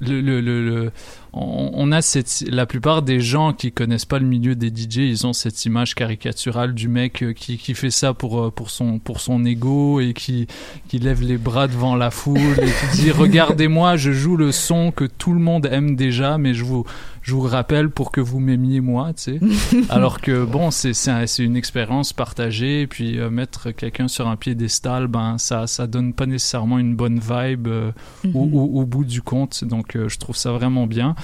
[0.00, 0.92] le, le, le, le-
[1.34, 2.44] on, on a cette.
[2.48, 5.94] La plupart des gens qui connaissent pas le milieu des DJ, ils ont cette image
[5.94, 10.00] caricaturale du mec euh, qui, qui fait ça pour, euh, pour, son, pour son ego
[10.00, 10.46] et qui,
[10.88, 12.66] qui lève les bras devant la foule et
[12.96, 16.64] qui dit Regardez-moi, je joue le son que tout le monde aime déjà, mais je
[16.64, 16.84] vous,
[17.22, 19.40] je vous rappelle pour que vous m'aimiez moi, tu sais.
[19.88, 24.36] Alors que bon, c'est un- une expérience partagée, et puis euh, mettre quelqu'un sur un
[24.36, 27.92] piédestal, ben ça ça donne pas nécessairement une bonne vibe euh,
[28.34, 28.54] au, Mhm.
[28.54, 29.64] au- au bout du compte.
[29.64, 31.14] Donc euh, je trouve ça vraiment bien.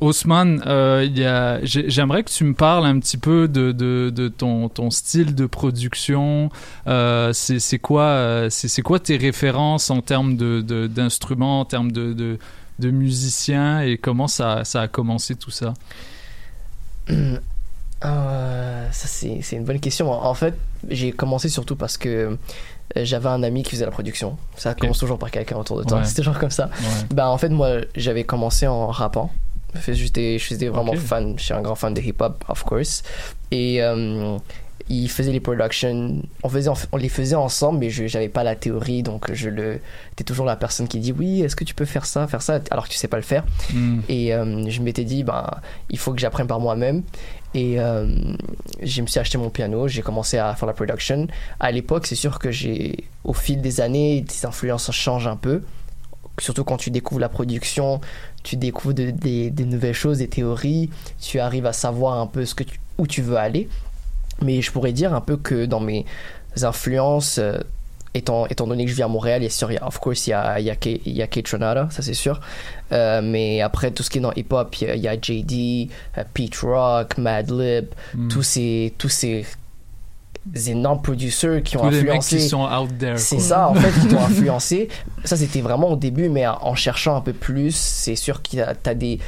[0.00, 4.90] Osman, euh, j'aimerais que tu me parles un petit peu de, de, de ton, ton
[4.90, 6.48] style de production.
[6.86, 12.14] Euh, c'est quoi, euh, c'est quoi tes références en termes de- d'instruments, en termes de,
[12.78, 15.74] de, musiciens et comment ça, ça a commencé tout ça
[18.04, 20.10] Euh, ça c'est une bonne question.
[20.10, 20.54] En fait,
[20.88, 22.36] j'ai commencé surtout parce que euh,
[23.04, 24.36] j'avais un ami qui faisait la production.
[24.56, 25.98] Ça commence toujours par quelqu'un autour de toi.
[25.98, 26.04] Ouais.
[26.04, 26.66] C'est toujours comme ça.
[26.66, 27.06] Ouais.
[27.14, 29.30] Bah en fait moi j'avais commencé en rappant.
[29.88, 31.34] J'étais vraiment fan.
[31.38, 33.02] Je suis un grand fan de hip hop of course.
[33.50, 34.36] Et euh,
[34.88, 36.20] il faisait les productions.
[36.42, 39.80] On faisait on les faisait ensemble, mais je j'avais pas la théorie donc je le.
[40.16, 41.40] T'es toujours la personne qui dit oui.
[41.42, 43.44] Est-ce que tu peux faire ça, faire ça alors que tu sais pas le faire.
[43.72, 44.00] Mm.
[44.08, 45.48] Et euh, je m'étais dit, ben,
[45.90, 47.02] il faut que j'apprenne par moi-même.
[47.54, 48.08] Et euh,
[48.82, 51.28] je me suis acheté mon piano, j'ai commencé à faire la production.
[51.60, 55.62] À l'époque, c'est sûr que j'ai, au fil des années, tes influences changent un peu.
[56.40, 58.00] Surtout quand tu découvres la production,
[58.42, 60.90] tu découvres de- des, des nouvelles choses, des théories,
[61.20, 63.68] tu arrives à savoir un peu ce que tu- où tu veux aller.
[64.42, 66.04] Mais je pourrais dire un peu que dans mes
[66.62, 67.58] influences, euh,
[68.14, 70.30] étant, étant donné que je vis à Montréal, il y a sûr, of course, il
[70.30, 72.40] y a, il y a, K- il y a Kate Renata, ça c'est sûr.
[72.92, 75.14] Euh, mais après, tout ce qui est dans hip-hop, il y a, il y a
[75.20, 78.28] JD, euh, Pete Rock, Madlib, Mm.
[78.28, 79.44] tous ces, tous ces
[80.66, 82.36] énormes producers qui ont Tous influencé.
[82.36, 83.18] qui sont out there.
[83.18, 84.88] C'est ça, en fait, qui t'ont influencé.
[85.24, 88.94] Ça, c'était vraiment au début, mais en cherchant un peu plus, c'est sûr que t'as
[88.94, 89.18] des,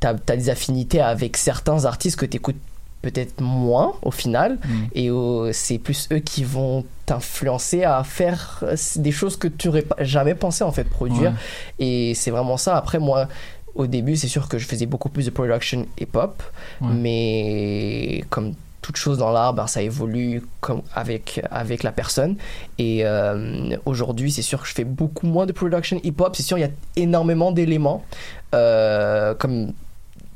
[0.00, 2.60] t'as, t'as des affinités avec certains artistes que t'écoutes
[3.04, 4.58] peut-être moins au final.
[4.64, 4.68] Mm.
[4.94, 9.68] Et euh, c'est plus eux qui vont t'influencer à faire euh, des choses que tu
[9.68, 11.32] n'aurais jamais pensé en fait produire.
[11.32, 11.86] Ouais.
[11.86, 12.76] Et c'est vraiment ça.
[12.76, 13.28] Après, moi,
[13.74, 16.42] au début, c'est sûr que je faisais beaucoup plus de production hip-hop,
[16.80, 16.88] Ouais.
[16.94, 22.36] mais comme toute chose dans l'art, ben, ça évolue comme avec, avec la personne.
[22.78, 26.36] Et euh, aujourd'hui, c'est sûr que je fais beaucoup moins de production hip-hop.
[26.36, 28.04] C'est sûr, il y a énormément d'éléments.
[28.54, 29.72] euh, comme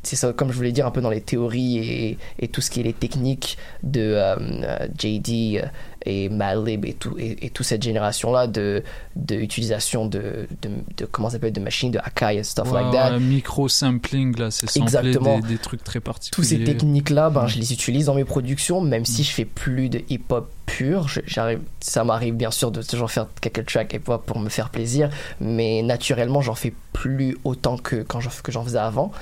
[0.02, 2.80] c'est ça, comme je voulais dire un peu dans les théories et, tout ce qui
[2.80, 5.66] est les techniques de euh, euh, JD euh,
[6.10, 8.82] et Madlib et tout et, et toute cette génération là de
[9.16, 12.80] de utilisation de, de, de comment ça s'appelle de machines de Akai et stuff Ouais,
[12.82, 13.12] like that.
[13.12, 15.38] ouais, micro sampling là, c'est Exactement.
[15.40, 16.46] des, des trucs très particuliers.
[16.48, 19.88] ces techniques là ben je les utilise dans mes productions même si je fais plus
[19.88, 24.08] de hip hop pur j'arrive ça m'arrive bien sûr de toujours faire quelques tracks hip
[24.08, 25.10] hop pour me faire plaisir
[25.40, 29.12] mais naturellement j'en fais plus autant que quand j'en que j'en faisais avant.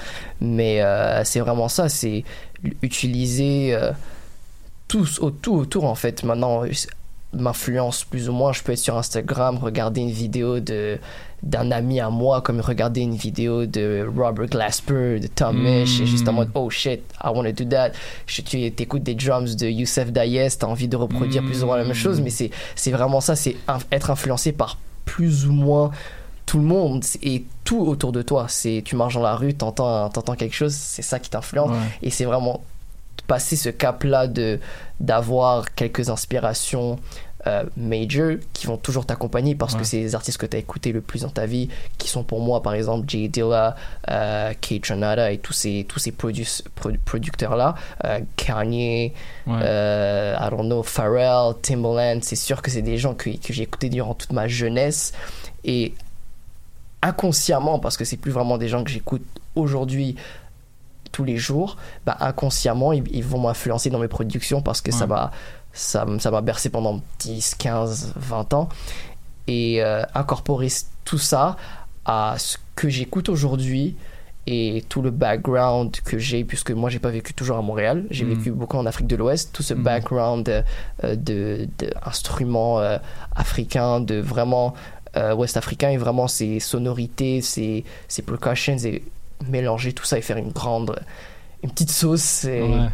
[0.41, 2.25] Mais euh, c'est vraiment ça c'est
[2.83, 3.93] utiliser euh,
[4.89, 6.23] tous au- tout autour en fait.
[6.23, 6.63] Maintenant
[7.33, 8.53] m'influence plus ou moins.
[8.53, 10.99] Je peux être sur Instagram regarder une vidéo de
[11.43, 16.07] d'un ami à moi comme regarder une vidéo de Robert Glasper de Tom Misch et
[16.07, 17.91] juste en mode oh shit I want to do that.
[18.27, 21.77] Je, tu écoutes des drums de Youssef Dayes t'as envie de reproduire plus ou moins
[21.77, 23.57] la même chose mais c'est c'est vraiment ça c'est
[23.93, 25.91] être influencé par plus ou moins
[26.47, 28.47] tout le monde et tout autour de toi.
[28.49, 31.77] C'est tu marches dans la rue t'entends t'entends quelque chose c'est ça qui t'influence Ouais.
[32.03, 32.63] et c'est vraiment
[33.27, 34.59] passer ce cap là de
[35.01, 36.99] d'avoir quelques inspirations
[37.47, 39.81] euh, major qui vont toujours t'accompagner parce Ouais.
[39.81, 42.25] que c'est les artistes que tu as écoutés le plus dans ta vie qui sont
[42.25, 43.77] pour moi par exemple Jay Dilla
[44.11, 46.63] euh, Kate Renata et tous ces tous ces produ-
[47.05, 47.75] producteurs là
[48.37, 49.13] Kanye
[49.47, 49.61] Ouais.
[49.63, 53.63] euh, I don't know Pharrell Timbaland c'est sûr que c'est des gens que, que j'ai
[53.63, 55.13] écoutés durant toute ma jeunesse
[55.65, 55.95] et
[57.03, 59.25] inconsciemment parce que c'est plus vraiment des gens que j'écoute
[59.55, 60.17] aujourd'hui
[61.13, 65.07] tous les jours, bah, inconsciemment, ils, ils vont m'influencer dans mes productions parce que ça
[65.07, 65.31] m'a
[65.73, 68.69] ça, m- ça m'a bercé pendant 10, 15, 20 ans.
[69.47, 70.69] Et euh, incorporer
[71.05, 71.57] tout ça
[72.05, 73.95] à ce que j'écoute aujourd'hui
[74.49, 78.25] et tout le background que j'ai, puisque moi j'ai pas vécu toujours à Montréal, j'ai
[78.25, 78.29] Mm.
[78.29, 79.83] vécu beaucoup en Afrique de l'Ouest, tout ce Mm.
[79.83, 80.63] background euh,
[81.05, 82.99] euh, de, de instruments euh,
[83.35, 84.75] africains, de vraiment
[85.17, 89.03] euh, ouest africain et vraiment ces sonorités, ces, ces percussions et
[89.49, 90.99] mélanger tout ça et faire une grande,
[91.63, 92.45] une petite sauce.
[92.45, 92.89] Et Ouais.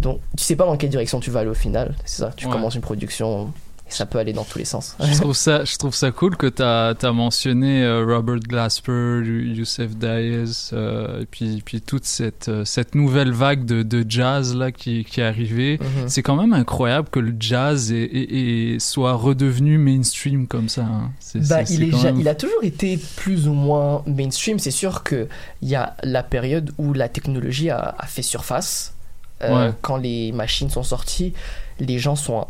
[0.00, 2.32] Donc tu sais pas dans quelle direction tu vas aller au final, c'est ça.
[2.36, 2.52] Tu Ouais.
[2.52, 3.52] commences une production
[3.86, 4.96] et ça peut aller dans tous les sens.
[5.00, 9.94] Je trouve ça, je trouve ça cool que tu as, mentionné euh, Robert Glasper, Youssef
[9.96, 14.72] Daez, euh, et puis, puis toute cette, euh, cette nouvelle vague de, de jazz là,
[14.72, 15.78] qui, qui est arrivée.
[15.80, 16.08] Mhm.
[16.08, 20.82] C'est quand même incroyable que le jazz est, est- est- soit redevenu mainstream comme ça.
[20.82, 21.10] hein.
[21.34, 24.58] Bah, il, est même- a toujours été plus ou moins mainstream.
[24.58, 25.26] C'est sûr qu'il
[25.62, 28.94] y a la période où la technologie a, a fait surface.
[29.42, 29.72] Euh, Ouais.
[29.82, 31.34] Quand les machines sont sorties,
[31.80, 32.46] les gens sont,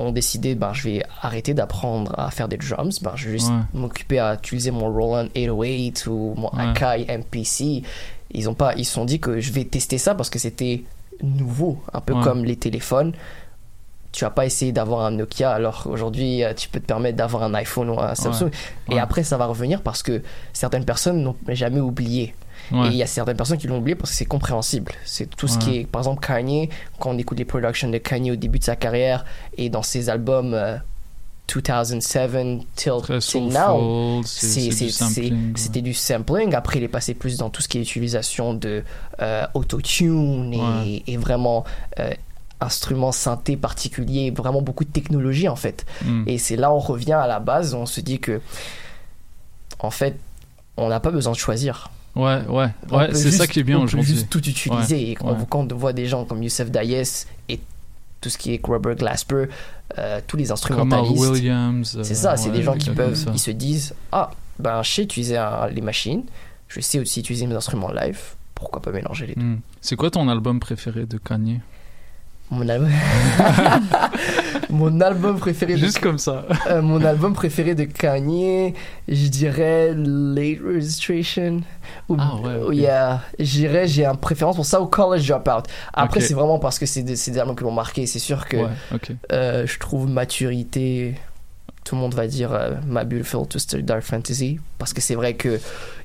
[0.00, 3.00] ont décidé ben, je vais arrêter d'apprendre à faire des drums.
[3.02, 3.58] Ben, je vais juste Ouais.
[3.74, 6.68] m'occuper à utiliser mon Roland 808 ou mon Ouais.
[6.76, 7.82] Akai MPC.
[8.32, 10.82] Ils ont pas, ils se sont dit que je vais tester ça parce que c'était
[11.22, 12.22] nouveau, un peu Ouais.
[12.22, 13.12] comme les téléphones
[14.12, 17.44] tu vas pas essayer d'avoir un Nokia alors aujourd'hui euh, tu peux te permettre d'avoir
[17.44, 18.50] un iPhone ou un Samsung
[18.90, 20.20] et après ça va revenir parce que
[20.52, 22.34] certaines personnes n'ont jamais oublié
[22.72, 22.88] Ouais.
[22.88, 25.48] et il y a certaines personnes qui l'ont oublié parce que c'est compréhensible c'est tout
[25.48, 26.68] ce qui est par exemple Kanye
[26.98, 29.24] quand on écoute les productions de Kanye au début de sa carrière
[29.56, 30.76] et dans ses albums euh,
[31.52, 32.30] 2007
[32.76, 32.92] till,
[33.48, 34.22] now
[35.56, 38.84] c'était du sampling après il est passé plus dans tout ce qui est utilisation de
[39.20, 41.02] euh, autotune et, Ouais.
[41.06, 41.64] et vraiment
[41.98, 42.12] euh,
[42.60, 45.86] instruments synthé particuliers, vraiment beaucoup de technologie en fait.
[46.04, 46.24] Mm.
[46.26, 48.40] Et c'est là on revient à la base, on se dit que
[49.78, 50.18] en fait
[50.76, 51.90] on n'a pas besoin de choisir.
[52.16, 52.68] Ouais, ouais,
[53.14, 54.14] c'est ça qui est bien on peut aujourd'hui.
[54.14, 54.94] juste tout utiliser.
[54.96, 55.46] Ouais, Et quand, ouais.
[55.48, 57.02] quand on voit des gens comme Youssef Dayes
[57.48, 57.60] et
[58.20, 59.46] tout ce qui est Robert Glasper,
[59.98, 61.30] euh, tous les Comme Al instrumentalistes.
[61.30, 61.96] Williams.
[61.96, 64.82] euh, C'est ça, c'est ouais, des gens qui comme peuvent, ils se disent Ah, ben
[64.82, 66.24] je sais utiliser un- les machines,
[66.68, 68.18] je sais aussi utiliser mes instruments live,
[68.54, 69.60] pourquoi pas mélanger les deux Hmm.
[69.80, 71.60] C'est quoi ton album préféré de Kanye?
[72.50, 72.90] Mon album.
[74.70, 76.44] mon album préféré de Juste comme ça.
[76.68, 78.74] Euh, mon album préféré de Kanye,
[79.08, 81.60] je dirais Late Registration.
[82.08, 82.68] Ou, Ah ouais, ok.
[82.68, 85.64] ou yeah, je dirais j'ai une préférence pour ça ou College Dropout.
[85.92, 88.06] Après, c'est vraiment parce que c'est des, albums qui m'ont marqué.
[88.06, 88.68] C'est sûr que Ouais,
[89.32, 91.14] euh, je trouve maturité.
[91.84, 95.34] Tout le monde va dire euh, My Beautiful Twisted Dark Fantasy parce que c'est vrai
[95.34, 95.58] que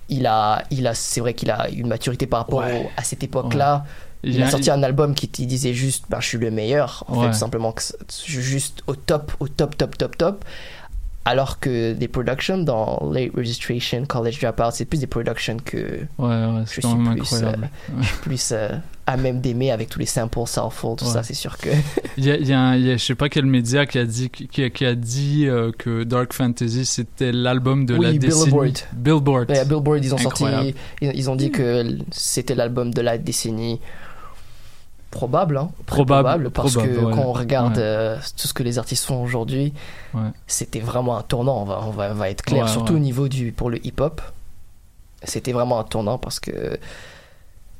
[0.07, 2.83] il a, il a, c'est vrai qu'il a une maturité par rapport Ouais.
[2.85, 3.83] au- à cette époque-là.
[4.25, 7.25] Il, a- sorti un album qui, disait juste ben, je suis le meilleur en Ouais.
[7.27, 10.45] fait tout simplement que c'est- je suis juste au top au top top top top
[11.27, 15.77] alors que des productions dans Late Registration College Dropout c'est plus des productions que
[16.19, 17.55] Ouais, ouais, je suis plus, euh,
[17.99, 18.69] je suis plus euh,
[19.07, 21.11] à même d'aimer avec tous les samples soulful tout Ouais.
[21.11, 21.69] ça c'est sûr que
[22.17, 23.85] Il y a, il y a un- il y a- je sais pas quel média
[23.87, 28.05] qui a dit, qui, qui a dit euh, que Dark Fantasy c'était l'album de Oui,
[28.05, 28.45] la décennie.
[28.45, 28.77] Billboard.
[28.93, 29.51] Billboard.
[29.67, 30.63] Billboard ils ont Incroyable.
[30.65, 33.79] sorti ils, ils ont dit que c'était l'album de la décennie
[35.15, 37.11] probable hein Probable, parce probable, que ouais.
[37.13, 37.83] quand on regarde Ouais.
[37.83, 39.73] euh, tout ce que les artistes font aujourd'hui
[40.13, 40.29] Ouais.
[40.47, 43.27] c'était vraiment un tournant on va, on va, on va être clair surtout au niveau
[43.27, 44.21] du pour le hip hop
[45.23, 46.77] c'était vraiment un tournant parce que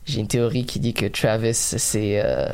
[0.06, 2.48] j'ai une théorie qui dit que Travis c'est euh,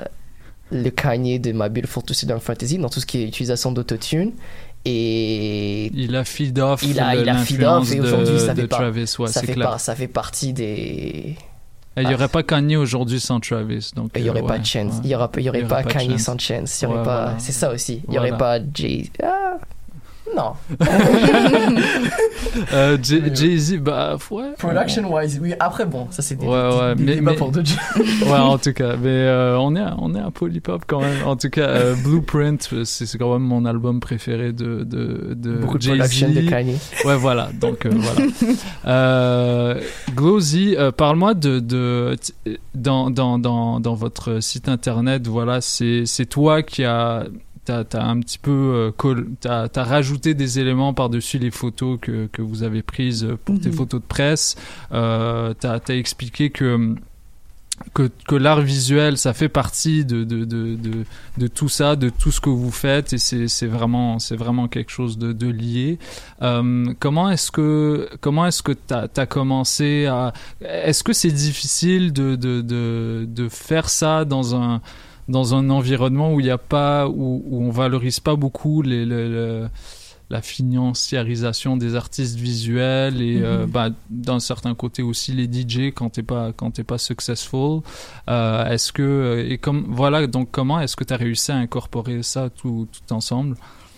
[0.72, 4.32] le Kanye de My Beautiful Twisted Dark Fantasy dans tout ce qui est utilisation d'autotune
[4.86, 8.56] et Il a feed off il a, il a feed l'influence off et aujourd'hui ça
[8.56, 8.68] fait
[9.28, 9.42] ça
[9.80, 11.36] ça partie des
[11.98, 13.92] Il n'y aurait pas Kanye aujourd'hui sans Travis.
[13.96, 15.02] Donc, il y aurait euh, pas ouais, de chance ouais.
[15.04, 16.22] il y aura il y aurait pas Kanye chance.
[16.22, 19.10] sans chance il y aurait Ouais, pas c'est ça aussi il y aurait pas Jay
[19.22, 19.58] ah,
[20.36, 20.54] non
[22.74, 24.52] Euh, Jay- Jay-Z, bah ouais.
[24.58, 27.52] production wise oui après bon ça c'est des, Ouais, ouais, des mais, débats mais- pour
[27.52, 27.72] d'autres
[28.26, 31.26] ouais, en tout cas, mais euh, on est, on est à Polypop quand même.
[31.26, 35.78] En tout cas, euh, Blueprint, c'est quand même mon album préféré de de, de Beaucoup
[35.78, 36.78] de production de Kanye.
[37.06, 37.50] Ouais, voilà.
[37.60, 37.86] Donc
[38.84, 39.76] voilà.
[40.16, 42.16] Glowzy, euh, parle-moi de de
[42.76, 45.28] dans dans dans dans votre site internet.
[45.28, 47.26] Voilà, c'est c'est toi qui a
[47.64, 52.28] T'as as un petit peu euh, t'as as rajouté des éléments par-dessus les photos que,
[52.32, 53.76] que vous avez prises pour tes Mhm.
[53.76, 54.56] photos de presse.
[54.92, 56.96] Euh, t'as as expliqué que
[57.96, 61.04] que, que l'art visuel, ça fait partie de, de, de, de,
[61.40, 64.92] de tout ça, de tout ce que vous faites, et c'est vraiment, c'est vraiment quelque
[64.92, 65.98] chose de, de lié.
[66.44, 70.32] Euh, comment est-ce que comment est-ce que t'as as commencé à
[70.62, 74.82] Est-ce que c'est difficile de, de, de, de faire ça dans un
[75.28, 79.06] dans un environnement où il n'y a pas où, où on valorise pas beaucoup les,
[80.30, 83.72] la financiarisation des artistes visuels et euh, Mhm.
[83.72, 87.82] bah, d'un certain côté aussi les DJ quand t'es pas quand t'es pas successful.
[88.30, 92.24] Euh, est-ce que et comme voilà donc comment est-ce que tu as réussi à incorporer
[92.24, 93.56] ça tout, tout ensemble?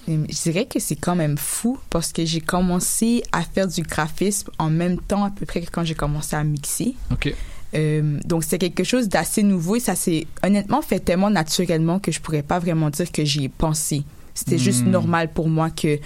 [0.08, 4.50] Je dirais que c'est quand même fou parce que j'ai commencé à faire du graphisme
[4.58, 6.96] en même temps à peu près que quand j'ai commencé à mixer.
[7.12, 7.34] Ok.
[7.76, 12.12] Euh, donc c'est quelque chose d'assez nouveau et ça s'est honnêtement fait tellement naturellement que
[12.12, 14.04] je pourrais pas vraiment dire que j'y ai pensé.
[14.36, 14.92] C'était juste Hmm.
[14.92, 16.00] normal pour moi que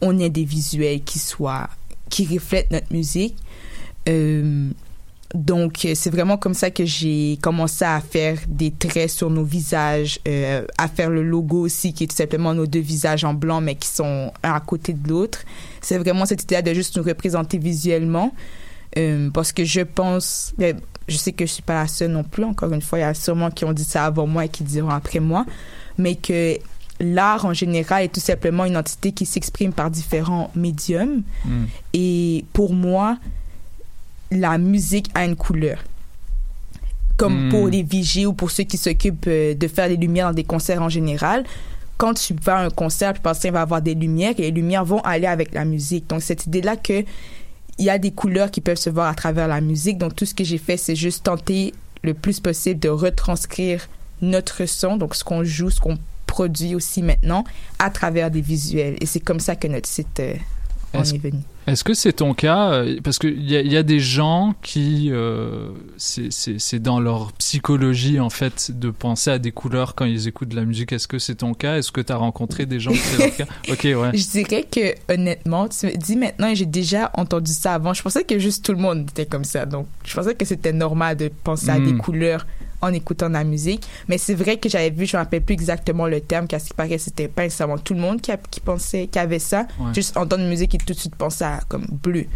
[0.00, 1.68] on ait des visuels qui soient
[2.10, 3.36] qui reflètent notre musique.
[4.08, 4.70] Euh,
[5.34, 10.20] donc c'est vraiment comme ça que j'ai commencé à faire des traits sur nos visages,
[10.28, 13.60] euh, à faire le logo aussi qui est tout simplement nos deux visages en blanc
[13.60, 15.40] mais qui sont un à côté de l'autre.
[15.80, 18.32] C'est vraiment cette idée de juste nous représenter visuellement.
[18.96, 20.74] Euh, parce que je pense, mais
[21.08, 22.44] je sais que je suis pas la seule non plus.
[22.44, 24.64] Encore une fois, il y a sûrement qui ont dit ça avant moi et qui
[24.64, 25.44] diront après moi,
[25.98, 26.56] mais que
[27.00, 31.22] l'art en général est tout simplement une entité qui s'exprime par différents médiums.
[31.44, 31.64] Hmm.
[31.92, 33.18] Et pour moi,
[34.30, 35.78] la musique a une couleur.
[37.16, 37.50] Comme Hmm.
[37.50, 40.44] pour les VJ ou pour ceux qui s'occupent euh, de faire des lumières dans des
[40.44, 41.44] concerts en général.
[41.96, 44.42] Quand tu vas à un concert, tu penses qu'il va y avoir des lumières et
[44.42, 46.08] les lumières vont aller avec la musique.
[46.08, 47.04] Donc, cette idée-là que
[47.78, 49.98] il y a des couleurs qui peuvent se voir à travers la musique.
[49.98, 53.88] Donc, tout ce que j'ai fait, c'est juste tenter le plus possible de retranscrire
[54.22, 57.44] notre son, donc ce qu'on joue, ce qu'on produit aussi maintenant,
[57.78, 58.96] à travers des visuels.
[59.00, 60.34] Et c'est comme ça que notre site euh,
[60.94, 61.40] en est venu.
[61.66, 65.70] Est-ce que c'est ton cas euh, Parce qu'il y, y a des gens qui, euh,
[65.96, 70.56] c'est- dans leur psychologie en fait de penser à des couleurs quand ils écoutent de
[70.56, 70.92] la musique.
[70.92, 71.78] Est-ce que c'est ton cas?
[71.78, 73.46] Est-ce que tu as rencontré des gens qui c'est leur cas?
[73.68, 74.10] Ok, ouais.
[74.16, 77.94] Je dirais que honnêtement, tu me dis maintenant, et j'ai déjà entendu ça avant.
[77.94, 79.66] Je pensais que juste tout le monde était comme ça.
[79.66, 81.98] Donc, je pensais que c'était normal de penser à des Mm.
[81.98, 82.46] couleurs
[82.86, 83.86] en écoutant de la musique.
[84.08, 86.58] Mais c'est vrai que j'avais vu, je ne me rappelle plus exactement le terme, qu'à
[86.58, 89.38] ce qui paraît, c'était pas nécessairement tout le monde qui, a- qui pensait, qui avait
[89.38, 89.66] ça.
[89.78, 89.94] Ouais.
[89.94, 92.26] Juste entendre une musique et tout de suite penser à comme bleu.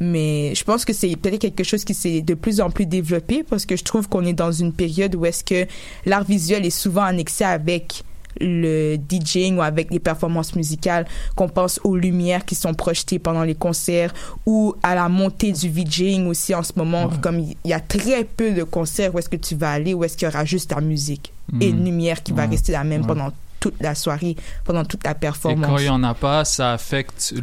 [0.00, 3.42] Mais je pense que c'est peut-être quelque chose qui s'est de plus en plus développé
[3.42, 5.66] parce que je trouve qu'on est dans une période où est-ce que
[6.06, 8.04] l'art visuel est souvent annexé avec
[8.40, 13.42] le DJing ou avec les performances musicales, qu'on pense aux lumières qui sont projetées pendant
[13.42, 14.12] les concerts
[14.46, 18.24] ou à la montée du VJing aussi en ce moment, comme il y a très
[18.24, 20.72] peu de concerts où est-ce que tu vas aller, où est-ce qu'il y aura juste
[20.72, 21.84] la musique et une Mhm.
[21.84, 23.06] lumière qui va rester la même Ouais.
[23.08, 25.66] pendant toute la soirée, pendant toute la Et performance.
[25.66, 27.34] quand il y en a pas, ça affecte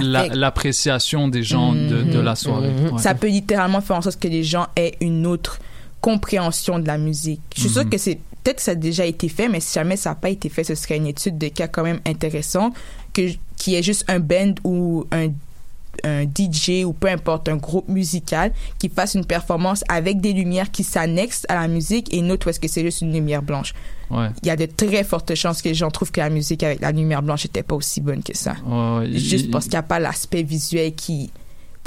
[0.00, 2.70] la- l'appréciation des gens de, de la soirée.
[2.90, 2.98] Ouais.
[3.02, 5.58] Ça peut littéralement faire en sorte que les gens aient une autre
[6.00, 7.40] compréhension de la musique.
[7.54, 7.90] Je suis sûre Mhm.
[7.90, 10.30] que c'est peut-être que ça a déjà été fait, mais si jamais ça n'a pas
[10.30, 12.72] été fait, ce serait une étude de cas quand même intéressant
[13.12, 13.22] que
[13.56, 15.28] qui est juste un band ou un
[16.04, 20.70] un DJ ou peu importe un groupe musical qui fasse une performance avec des lumières
[20.70, 23.42] qui s'annexent à la musique et une autre où est-ce que c'est juste une lumière
[23.42, 23.74] blanche.
[24.08, 24.28] Ouais.
[24.42, 26.80] Il y a de très fortes chances que les gens trouvent que la musique avec
[26.80, 28.54] la lumière blanche n'était pas aussi bonne que ça.
[28.64, 29.18] Ouais, ouais.
[29.18, 31.30] Juste Il- parce qu'il n'y a pas l'aspect visuel qui.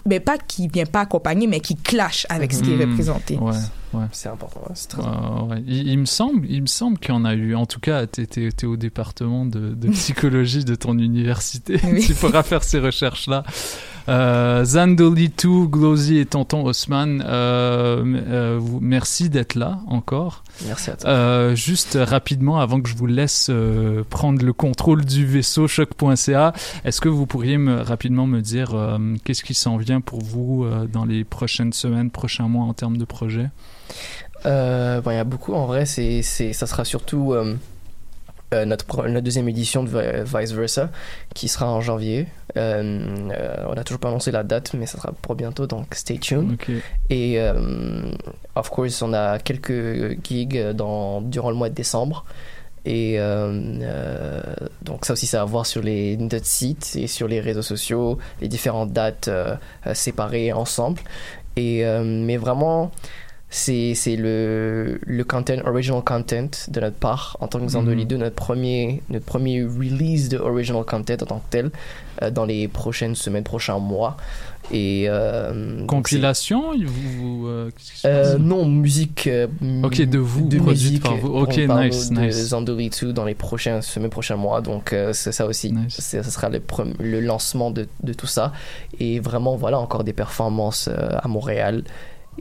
[0.06, 2.90] Mais pas qui vient pas accompagner, mais qui clash avec ce qui est Hmm.
[2.92, 3.38] représenté.
[3.38, 3.52] Ouais,
[3.94, 4.06] ouais.
[4.12, 5.08] C'est important, ouais, c'est très Ouais,
[5.50, 5.64] ouais.
[5.68, 7.54] Il, il me semble, il me semble qu'il y en a eu.
[7.56, 11.80] En tout cas, tu étais au département de, de psychologie de ton université.
[11.84, 12.02] Oui.
[12.06, 13.44] tu pourras faire ces recherches-là.
[14.12, 20.44] Euh, Zandolitu, Glosy et Tonton Haussmann, euh, euh, merci d'être là encore.
[20.66, 21.10] Merci à toi.
[21.10, 26.52] Euh, juste rapidement, avant que je vous laisse euh, prendre le contrôle du vaisseau choc.ca,
[26.84, 28.76] est-ce que vous pourriez me, rapidement me dire
[29.24, 33.06] qu'est-ce qui s'en vient pour vous dans les prochaines semaines, prochains mois en termes de
[33.06, 33.50] projets
[34.44, 37.34] bon, il y a beaucoup en vrai, c'est, ça sera surtout
[38.54, 40.90] euh, notre, deuxième édition de Vi- Vice Versa
[41.34, 42.28] qui sera en janvier.
[42.58, 45.96] Euh, euh, on n'a toujours pas annoncé la date, mais ça sera pour bientôt, donc
[45.96, 46.58] stay tuned.
[47.10, 47.40] Et
[48.56, 52.26] of course, on a quelques gigs dans, durant le mois de décembre.
[52.84, 53.18] Et
[54.82, 58.18] donc ça aussi, c'est à voir sur les, notre site et sur les réseaux sociaux,
[58.42, 59.30] les différentes dates
[59.94, 61.00] séparées ensemble.
[61.56, 62.92] Et, mais vraiment,
[63.54, 68.08] c'est c'est le, le content, original content de notre part en tant que Zandoli Mhm.
[68.08, 71.72] 2, notre premier, notre premier release de original content en tant que tel
[72.22, 74.16] euh, dans les prochaines semaines, prochains mois.
[74.72, 79.30] Et, euh, Compilation vous, euh, non, musique.
[79.84, 81.28] Ok, de vous, de produite musique par vous.
[81.36, 82.36] Ok, nice, de nice.
[82.50, 84.62] Zandoli 2 dans les prochaines semaines, prochains mois.
[84.62, 85.74] Donc, c'est ça aussi.
[85.90, 86.62] C'est- Ce sera le,
[87.00, 88.54] le lancement de, de tout ça.
[89.00, 91.84] Et vraiment, voilà, encore des performances à Montréal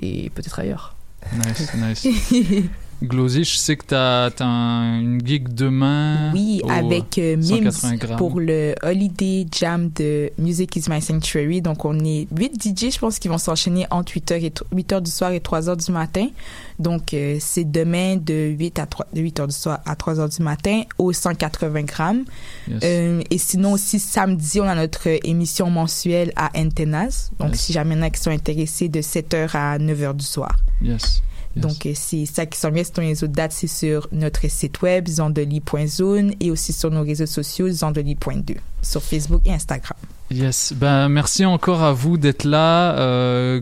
[0.01, 0.95] et peut-être ailleurs.
[1.37, 2.05] Nice, nice.
[3.03, 6.33] Glozy, je sais que tu as, une gig demain.
[6.35, 8.17] Oui, au avec euh, 180 Mims grammes.
[8.19, 11.63] pour le Holiday Jam de Music is My Sanctuary.
[11.63, 15.11] Donc, on est 8 DJ, je pense, qui vont s'enchaîner entre 8h, et 8h du
[15.11, 16.29] soir et 3h du matin.
[16.79, 20.43] Donc, euh, c'est demain de 8 à 3, de 8h du soir à 3h du
[20.43, 22.25] matin au 180 grammes.
[22.69, 22.81] Yes.
[22.85, 27.31] Euh, et sinon, aussi, samedi, on a notre émission mensuelle à Antennas.
[27.39, 27.61] Donc, Yes.
[27.61, 30.55] si jamais il y en a qui sont intéressés, de 7h à 9h du soir.
[30.83, 31.23] Yes.
[31.57, 31.65] Yes.
[31.65, 32.85] Donc, c'est ça qui s'en vient.
[32.85, 37.27] Sinon, les autres dates, c'est sur notre site web, zandeli.zone, et aussi sur nos réseaux
[37.27, 39.99] sociaux, zandeli.2, sur Facebook et Instagram.
[40.31, 40.73] Yes.
[40.77, 42.97] Ben, merci encore à vous d'être là.
[42.99, 43.61] Euh,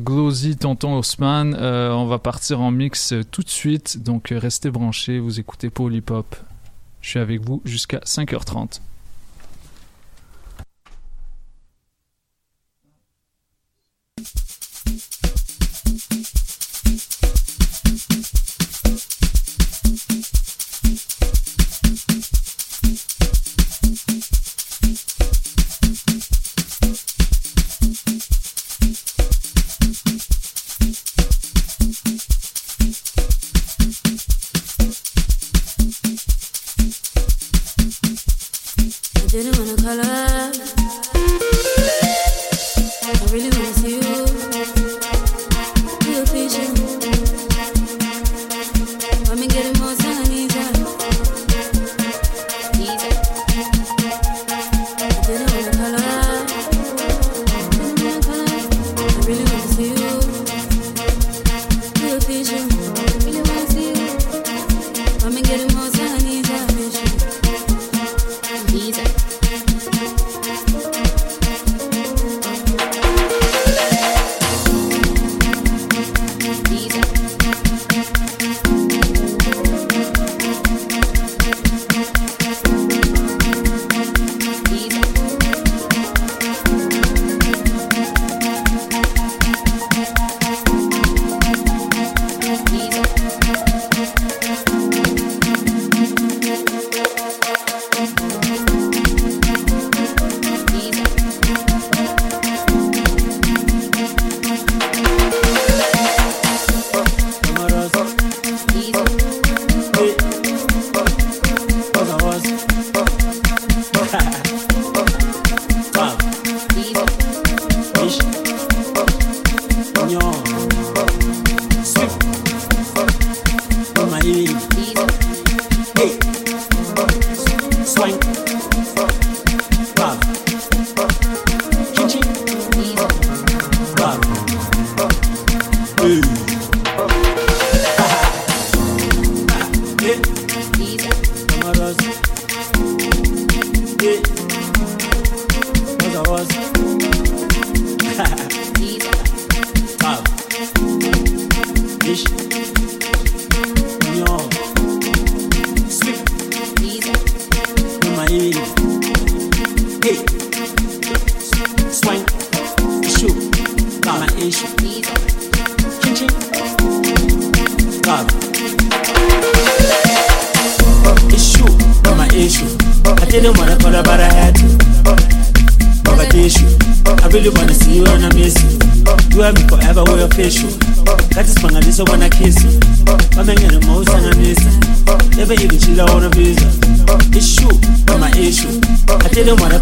[0.61, 1.57] Tonton Haussmann.
[1.59, 4.03] Euh, on va partir en mix euh, tout de suite.
[4.03, 5.19] Donc, euh, restez branchés.
[5.19, 6.37] Vous écoutez Hop.
[7.01, 8.81] Je suis avec vous jusqu'à 5h30.
[39.43, 40.68] Didn't wanna call up.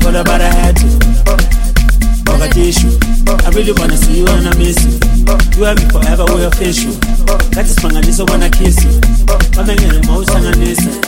[0.05, 0.86] I but I had to.
[2.27, 2.90] Mogadishu.
[3.44, 4.98] I really wanna see you and I miss you.
[5.56, 6.93] You have me forever, we're official.
[7.55, 8.93] Got this Bangladesh, I wanna kiss you.
[9.56, 11.01] I'm in the most and I miss it.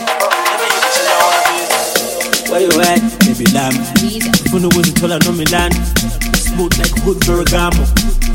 [2.48, 3.76] Where you at, baby lamb?
[4.48, 5.74] Funu was told I know land.
[6.36, 7.84] Smooth like hood Ferragamo.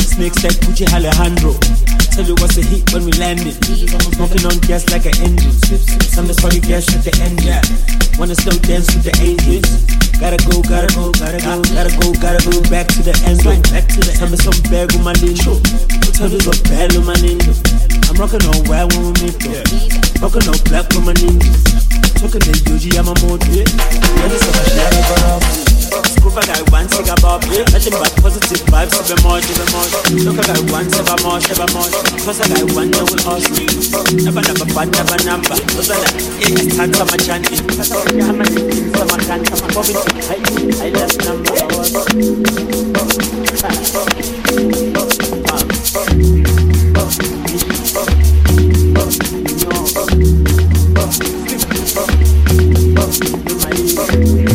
[0.02, 1.58] Snakes like Gucci Alejandro.
[2.14, 3.58] Tell you what's the heat when we landed.
[4.14, 5.52] Smoking on gas like an engine.
[6.14, 7.62] Some is funny gas at the end, yeah.
[8.20, 9.66] Wanna slow dance with the angels.
[10.24, 13.44] Gotta go, gotta go, gotta go, gotta go, gotta go back to the end.
[13.44, 14.40] Back to the end.
[14.40, 15.60] Some bag with my lindo.
[16.16, 17.52] Tell you what bad with my lindo.
[18.08, 19.36] I'm rocking on white when we meet.
[20.24, 22.12] Rocking on black with my ninjas.
[22.24, 23.52] Talking to Yuji, I'm a motive.
[23.52, 25.44] Yeah, this is a share of love.
[26.08, 27.44] Scoop, I got one cigar bob.
[27.52, 29.84] Nothing but positive vibes, even more, even more.
[30.32, 31.84] Look, I got one, seven more, seven more.
[32.24, 33.44] Cause I got one that will us.
[34.24, 35.60] Never, never, but never number.
[35.76, 37.60] Cause I like, yeah, it's time for my chanting.
[37.68, 40.24] Cause I like, I'm a thing, so I can't come up with it.
[40.32, 40.40] I,
[40.80, 41.52] I left number.
[53.24, 54.53] you might be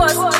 [0.00, 0.37] Yes,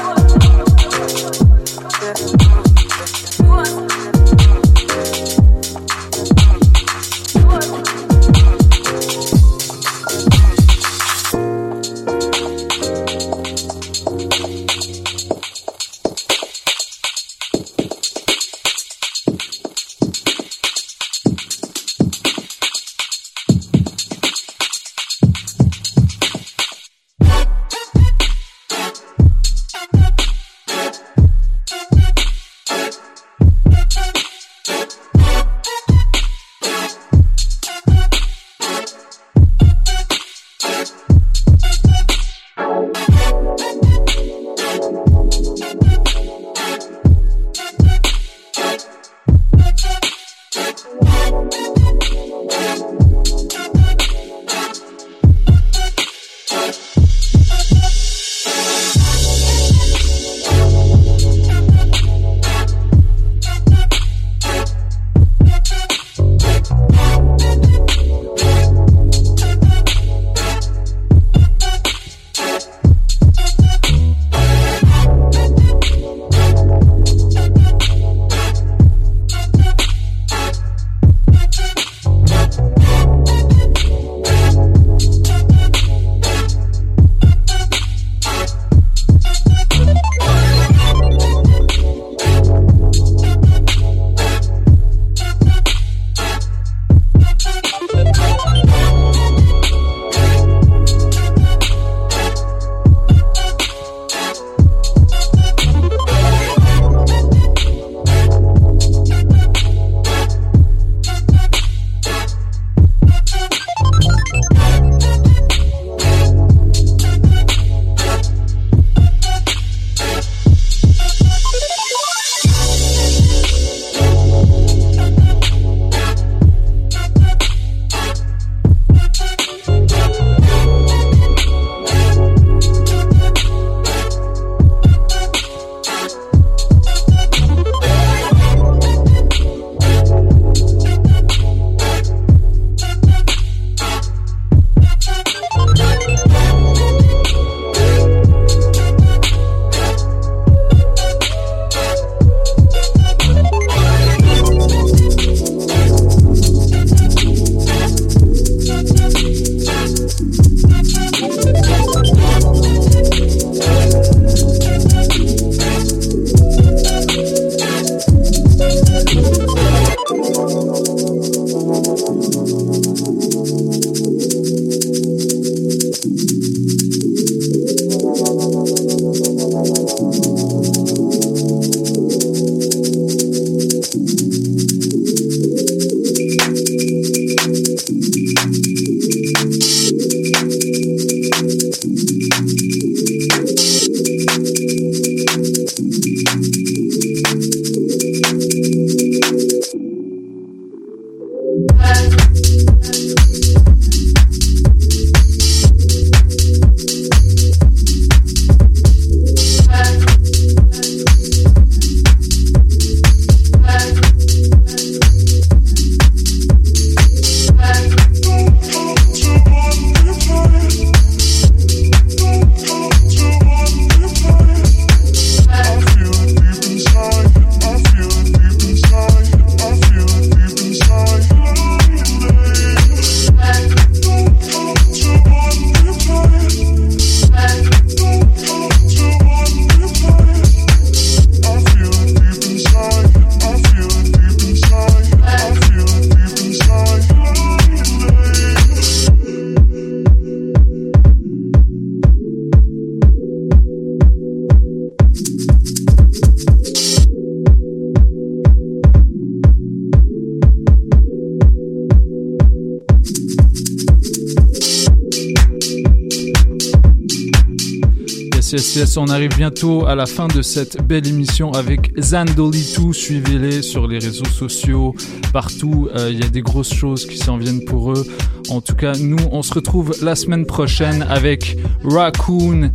[268.97, 272.93] on arrive bientôt à la fin de cette belle émission avec Zandolitu.
[272.93, 274.95] Suivez-les sur les réseaux sociaux,
[275.33, 275.89] partout.
[275.97, 278.07] Euh, Il y a des grosses choses qui s'en viennent pour eux.
[278.51, 282.71] En tout cas, nous, on se retrouve la semaine prochaine avec Raccoon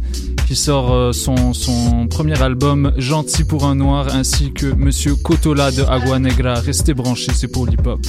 [0.45, 5.71] qui sort euh, son, son premier album Gentil pour un noir ainsi que Monsieur Kotola
[5.71, 6.55] de Agua Negra.
[6.55, 8.01] Restez branchés, c'est pour l'hip-hop.